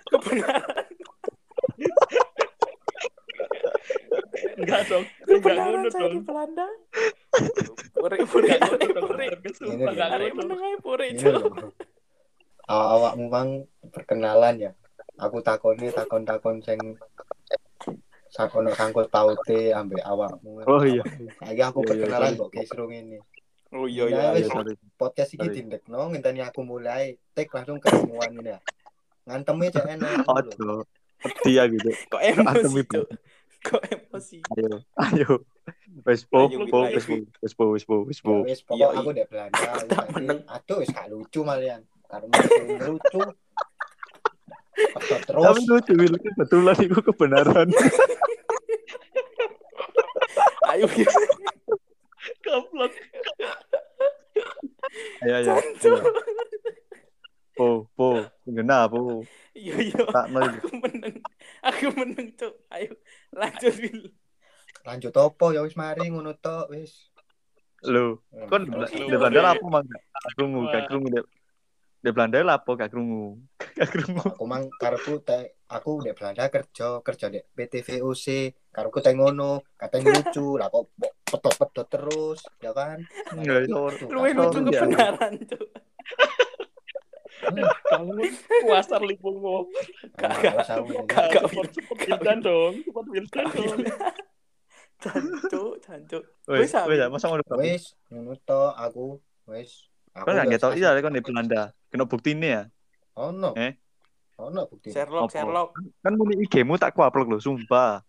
Kebenaran. 0.09 0.85
Enggak 4.59 4.81
dong. 4.85 5.05
Enggak 5.23 5.39
Kebenaran 5.39 5.71
ngono 5.73 5.89
saya 5.89 6.01
dong. 6.03 6.13
di 6.13 6.21
Belanda. 6.21 6.67
Puri 7.93 8.17
puri 8.25 8.47
Enggak 8.49 8.61
ngono 8.61 8.75
arek 8.75 8.91
dong. 8.91 9.07
puri. 9.07 9.27
Sumpah 9.55 9.91
enggak 9.91 10.09
Arek 10.11 10.29
ngono. 10.29 10.39
meneng 10.45 10.59
ae 10.61 10.75
puri, 10.77 11.07
Ini 11.09 11.19
Cuk. 11.19 11.31
loh. 11.33 11.71
Aw- 12.69 12.89
awakmu 12.93 13.25
mang 13.27 13.49
perkenalan 13.89 14.55
ya. 14.59 14.71
Aku 15.17 15.39
takoni 15.39 15.89
takon-takon 15.89 16.61
sing 16.61 16.79
sakono 18.29 18.69
sangkut 18.71 19.09
paute 19.09 19.73
ambek 19.73 20.01
awakmu. 20.01 20.61
Oh 20.63 20.81
iya. 20.81 21.01
Saiki 21.37 21.61
aku 21.61 21.81
Iya, 21.81 21.85
iya, 21.85 21.89
perkenalan 22.05 22.31
kok 22.37 22.49
kisru 22.53 22.83
ngene. 22.85 23.17
Oh 23.69 23.85
iya 23.85 24.03
Nah, 24.05 24.09
iya. 24.09 24.21
Iya, 24.21 24.39
iya. 24.39 24.47
sorry. 24.47 24.73
Podcast 24.95 25.31
iki 25.33 25.47
dindekno 25.49 26.09
ngenteni 26.09 26.41
aku 26.41 26.61
mulai 26.61 27.17
tek 27.33 27.49
langsung 27.51 27.77
ketemuan 27.77 28.29
ini 28.31 28.53
ya. 28.53 28.59
Ngantem 29.25 29.55
cek 29.69 29.85
enak. 29.97 30.25
Ojo. 30.25 30.85
Dia 31.43 31.67
gitu. 31.67 31.89
Kok 32.07 32.21
emosi. 32.23 32.81
Kok 33.59 33.81
emosi. 33.85 34.37
Ayo. 34.55 34.81
Ayo. 34.95 35.31
Wis 36.07 36.23
po, 36.25 36.47
po, 36.47 36.87
wis 36.87 37.05
po, 37.05 37.15
wis 37.43 37.53
po, 37.53 37.63
wis 37.69 37.83
po, 37.85 37.95
Ya 37.99 38.17
po. 38.23 38.35
wis 38.47 38.61
pokok 38.63 38.77
Iya, 38.79 38.87
aku 38.95 39.09
dek 39.11 39.27
Belanda. 39.27 39.57
Aku 39.59 39.85
tak 39.91 39.97
Saiki- 39.99 40.13
meneng. 40.15 40.39
Aduh 40.47 40.77
wis 40.79 40.89
gak 40.89 41.07
lucu 41.09 41.39
malian. 41.43 41.81
Karena 42.09 42.33
lucu. 42.87 43.21
Terus 45.27 45.43
Tapi 45.43 45.61
lucu 45.67 45.93
Will, 45.97 46.15
kebetulan 46.17 46.77
itu 46.79 46.99
kebenaran. 47.03 47.67
Ayo 50.69 50.85
Goblok. 52.39 52.93
Ayo, 55.25 55.33
ayo. 55.43 55.53
Cuk. 55.81 55.99
Genap, 58.47 58.93
Bu. 58.93 59.25
Iya 59.51 59.75
iya. 59.83 59.99
Tak 60.07 60.25
mau. 60.31 60.45
Aku 60.47 60.71
meneng. 60.79 61.15
Aku 61.59 61.85
meneng, 61.97 62.27
Cuk. 62.39 62.55
Ayo 62.71 62.95
lanjut 63.35 63.73
Wil. 63.81 63.99
Lanjut 64.87 65.13
opo 65.19 65.51
ya 65.51 65.59
wis 65.65 65.75
mari 65.75 66.07
ngono 66.07 66.31
tok 66.39 66.71
wis. 66.71 67.11
Lho, 67.83 68.19
kon 68.51 68.67
di 68.67 68.75
Lu- 68.75 68.87
di 68.87 69.07
lu- 69.07 69.19
Belanda 69.19 69.39
lu- 69.39 69.51
apa 69.55 69.65
mang 69.71 69.83
gak 69.87 70.03
krungu, 70.35 70.67
krungu 70.87 71.07
di 71.99 72.09
Belanda 72.15 72.39
lah 72.39 72.63
apa 72.63 72.71
gak 72.79 72.91
krungu. 72.91 73.35
Gak 73.79 73.89
krungu. 73.91 74.23
Aku 74.23 74.43
mang 74.47 74.71
karepku 74.79 75.19
te 75.19 75.59
aku 75.67 75.99
di 75.99 76.15
Belanda 76.15 76.47
kerja, 76.47 77.03
kerja 77.03 77.27
di 77.27 77.39
PT 77.43 77.83
VOC. 77.83 78.25
Karepku 78.71 79.03
teh 79.03 79.11
ngono, 79.11 79.63
katanya 79.75 80.15
lucu 80.15 80.55
lah 80.55 80.71
kok 80.71 80.87
mbok 80.95 81.13
pedot-pedot 81.29 81.87
terus, 81.91 82.39
ya 82.63 82.71
kan? 82.71 83.03
Ya 83.43 83.61
ya. 83.61 83.77
Luwih 84.09 84.33
lucu 84.33 84.59
kebenaran, 84.65 85.33
Cuk. 85.45 85.67
Kamu 87.89 88.19
kuasar 88.67 89.01
lipungmu. 89.03 89.67
Gak, 90.15 90.27
Nah, 90.29 90.37
gak. 90.39 90.53
usah 90.63 90.75
ngomong. 90.79 91.05
Gak, 91.07 91.27
gak. 91.33 91.43
Support 91.49 91.99
Wildan 92.07 92.37
dong. 92.43 92.73
Support 92.83 93.07
Wildan 93.11 93.45
dong. 93.51 93.79
Jancuk. 95.79 96.23
Wes, 96.45 96.69
Wis, 96.69 96.73
wes, 96.75 96.99
masa 97.07 97.25
ngono. 97.31 97.43
Wis, 97.59 97.83
ngono 98.11 98.59
aku 98.75 99.17
wis. 99.47 99.88
Aku 100.17 100.25
Kon 100.25 100.35
gak 100.35 100.49
ya 100.49 100.57
tau 100.57 100.71
wis 100.73 100.81
iya 100.81 100.97
kon 100.99 101.13
di 101.13 101.21
Belanda. 101.21 101.61
Kena 101.89 102.05
buktine 102.09 102.47
ya. 102.49 102.63
Ono. 103.19 103.53
Eh? 103.53 103.77
Ono 104.39 104.65
bukti. 104.65 104.89
Sherlock, 104.89 105.29
Apa? 105.29 105.33
Sherlock. 105.35 105.69
Kan 106.01 106.13
muni 106.15 106.39
IG-mu 106.43 106.79
tak 106.79 106.95
ku 106.95 107.03
upload 107.03 107.27
lho, 107.29 107.37
sumpah. 107.37 108.01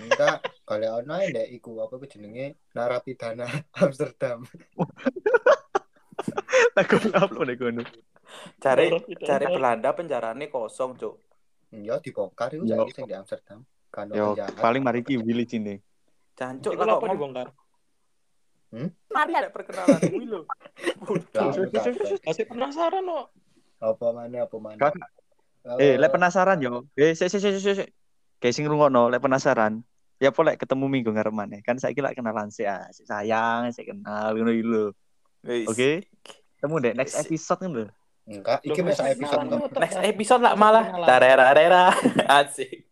Enggak, 0.00 0.44
kalau 0.64 1.00
ono 1.02 1.12
ae 1.18 1.32
ndek 1.32 1.48
iku 1.50 1.80
apa 1.82 1.98
ku 1.98 2.06
jenenge 2.06 2.56
narapidana 2.72 3.44
Amsterdam. 3.82 4.44
Tak 6.74 6.90
ku 6.90 6.96
upload 6.98 7.46
nek 7.50 7.58
ngono. 7.58 7.82
Cari 8.58 8.90
cari 9.22 9.44
Belanda 9.46 9.90
penjarane 9.94 10.50
kosong, 10.50 10.96
Cuk. 10.98 11.14
Ya 11.74 11.98
dibongkar 11.98 12.54
iku 12.54 12.64
Ya. 12.66 12.78
saiki 12.82 12.92
sing 12.94 13.06
di 13.06 13.14
Amsterdam. 13.14 13.58
Kan 13.90 14.10
Yo, 14.10 14.34
paling 14.58 14.82
mari 14.82 15.02
ki 15.02 15.18
Willy 15.22 15.46
cine. 15.46 15.82
Apa 16.34 16.58
kok. 16.58 17.10
dibongkar? 17.14 17.48
Mari 19.14 19.32
ada 19.32 19.48
perkenalan 19.48 20.00
kuwi 20.10 20.26
lho. 20.26 20.42
Masih 22.26 22.44
penasaran 22.44 23.02
kok. 23.06 23.26
Apa 23.78 24.06
mana 24.10 24.38
apa 24.42 24.56
mana. 24.58 24.78
Kan- 24.78 24.98
Eh, 25.80 25.96
lek 25.96 26.12
penasaran 26.12 26.60
yo. 26.60 26.84
Eh, 26.92 27.16
sik 27.16 27.32
sik 27.32 27.40
sik 27.40 27.56
sik. 27.56 27.74
sik. 27.78 27.88
Kayak 28.36 28.52
sing 28.52 28.68
ngrungokno, 28.68 29.08
lek 29.08 29.24
penasaran. 29.24 29.80
Ya 30.20 30.28
apa 30.28 30.40
lek 30.44 30.60
ketemu 30.60 30.92
minggu 30.92 31.08
ngarep 31.08 31.32
maneh. 31.32 31.64
Kan 31.64 31.80
saiki 31.80 32.04
lek 32.04 32.12
kenalan 32.12 32.52
sih, 32.52 32.68
ah, 32.68 32.84
sik 32.92 33.08
sayang, 33.08 33.72
sik 33.72 33.88
kenal 33.88 34.36
ngono 34.36 34.52
iki 34.52 34.60
lho. 34.60 34.84
Wis. 35.40 35.64
Oke. 35.64 36.04
Ketemu 36.60 36.74
deh 36.82 36.92
next 36.92 37.16
episode 37.16 37.60
kan 37.60 37.70
lho. 37.72 37.86
Enggak, 38.24 38.60
iki 38.60 38.80
wis 38.80 39.00
episode. 39.00 39.48
Next 39.72 39.96
episode 39.96 40.42
lah 40.42 40.52
malah 40.52 40.84
tarera-rera. 41.00 41.96
Asik. 42.44 42.84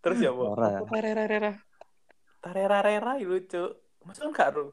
Terus 0.00 0.16
ya, 0.16 0.32
Bu? 0.32 0.56
Tarera-rera 2.40 3.12
iki 3.18 3.26
lucu. 3.26 3.64
Masa 4.00 4.24
enggak 4.24 4.54
ru? 4.54 4.72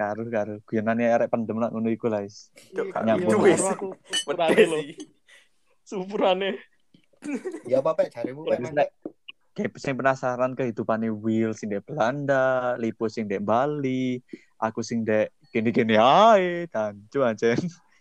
Karo 0.00 0.24
karo 0.32 0.64
guyonane 0.64 1.12
arek 1.12 1.28
pendem 1.28 1.60
lah 1.60 1.68
ngono 1.68 1.92
iku 1.92 2.08
lah 2.08 2.24
wis. 2.24 2.48
Gak 2.72 3.04
nyambung. 3.04 3.36
lucu, 3.36 3.52
wis. 3.52 3.60
Aku 3.60 3.92
Pedes 4.24 4.48
Pedes 4.56 4.68
sih. 4.72 4.96
Sumpurannya. 5.84 6.56
Ya 7.68 7.84
apa 7.84 7.92
pek 7.92 8.08
jarimu 8.08 8.48
pek? 8.48 8.64
Kayak 9.52 9.76
sing 9.76 9.98
penasaran 10.00 10.56
kehidupane 10.56 11.12
Will 11.12 11.52
sing 11.52 11.68
di 11.68 11.76
Belanda, 11.84 12.80
Lipo 12.80 13.12
sing 13.12 13.28
di 13.28 13.36
Bali, 13.36 14.16
aku 14.56 14.80
sing 14.80 15.04
di 15.04 15.28
gini-gini 15.52 16.00
ae 16.00 16.64
dan 16.72 17.04
cuancen. 17.12 17.60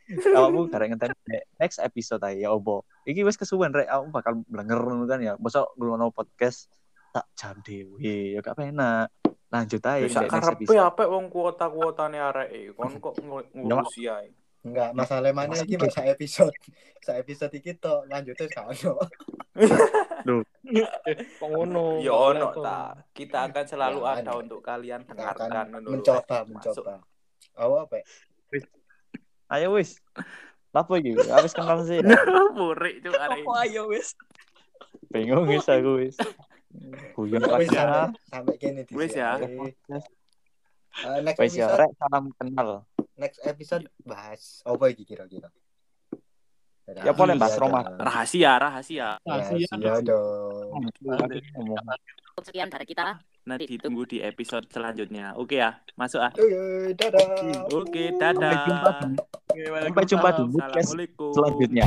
Awakmu 0.39 0.71
karek 0.71 0.95
ngenteni 0.95 1.43
next 1.59 1.83
episode 1.83 2.23
ae 2.23 2.47
ya 2.47 2.55
opo. 2.55 2.87
Iki 3.03 3.27
wis 3.27 3.35
kesuwen 3.35 3.75
rek 3.75 3.91
aku 3.91 4.07
bakal 4.07 4.39
blenger 4.47 4.79
ngono 4.79 5.03
kan 5.03 5.19
ya. 5.19 5.35
Mosok 5.35 5.75
ngrungokno 5.75 6.15
podcast 6.15 6.71
tak 7.11 7.27
jam 7.35 7.59
dhewe 7.59 8.37
ya 8.37 8.39
gak 8.39 8.55
penak. 8.55 9.11
Lanjut 9.49 9.81
ae 9.83 10.05
Wis 10.05 10.13
nek 10.13 10.15
sak 10.15 10.23
next 10.23 10.33
karepe 10.35 10.63
episode. 10.63 10.81
apik 10.83 11.07
wong 11.09 11.25
kuota-kuotane 11.27 12.17
arek 12.21 12.49
kon 12.73 12.93
kok 12.97 13.15
ngu- 13.17 13.49
ngurusi 13.51 14.05
ae. 14.05 14.29
Enggak, 14.59 14.91
masalah 14.91 15.31
mana 15.31 15.55
iki 15.55 15.73
masa 15.73 16.03
episode. 16.03 16.51
Sa 16.99 17.15
episode 17.15 17.55
iki 17.55 17.73
tok 17.73 18.05
lanjutnya 18.05 18.45
gak 18.45 18.65
ono. 18.75 18.93
Kok 21.39 21.47
ngono? 21.49 22.03
Ya 22.03 22.11
ono 22.11 22.51
ta. 22.53 22.91
Kita 23.09 23.47
akan 23.49 23.65
selalu 23.65 23.99
Ya, 23.99 24.19
ada 24.19 24.31
untuk 24.35 24.59
kalian 24.59 25.07
dengarkan 25.07 25.73
lho. 25.73 25.89
mencoba, 25.89 26.43
Masuk. 26.43 26.83
mencoba. 26.85 26.93
Awak 27.55 27.83
pek. 27.89 28.03
Ayo 29.49 29.73
wis. 29.73 29.97
Lapo 30.69 30.93
iki? 30.93 31.15
Habis 31.17 31.55
kenal 31.55 31.81
sih. 31.81 32.03
Cuk 32.99 33.15
arek. 33.15 33.41
Apa 33.41 33.53
ayo 33.65 33.89
wis? 33.89 34.13
Bingung 35.09 35.47
wis 35.47 35.65
aku 35.65 36.03
wis. 36.03 36.19
Guyon 37.11 37.41
Wis 37.41 37.69
lagi. 37.69 37.73
sampai 37.73 38.21
sampai 38.25 38.55
kene 38.57 38.81
di 38.85 38.93
Wis 38.93 39.13
ya. 39.13 39.35
Uh, 39.39 41.19
next 41.21 41.39
Wis 41.39 41.53
ya 41.53 41.65
episode, 41.65 41.79
rek 41.79 41.91
salam 41.95 42.25
kenal. 42.33 42.69
next 43.15 43.39
episode 43.43 43.85
bahas 44.01 44.61
apa 44.63 44.85
iki 44.87 45.03
kira-kira? 45.03 45.49
Ya, 46.89 47.13
boleh, 47.13 47.37
Mas, 47.37 47.53
Roma. 47.53 47.85
Rahasia, 47.85 48.57
rahasia. 48.57 49.21
Rahasia 49.21 49.69
dong. 50.01 50.89
Sekian 52.41 52.65
dari 52.65 52.85
kita. 52.89 53.21
Nanti 53.45 53.69
ditunggu 53.69 54.09
di 54.09 54.17
episode 54.21 54.65
selanjutnya. 54.69 55.37
Oke 55.37 55.57
ya, 55.57 55.77
masuk 55.93 56.17
ah. 56.19 56.33
Oke, 56.33 56.49
dadah. 56.97 57.69
Oke, 57.69 58.03
dadah. 58.17 58.49
Sampai 58.49 58.65
jumpa 58.65 58.89
di- 58.97 59.17
Sampai 59.85 60.05
jumpa 60.05 60.29
di 60.31 60.43
podcast 60.49 60.89
Assalamualaikum. 60.89 61.31
selanjutnya. 61.33 61.85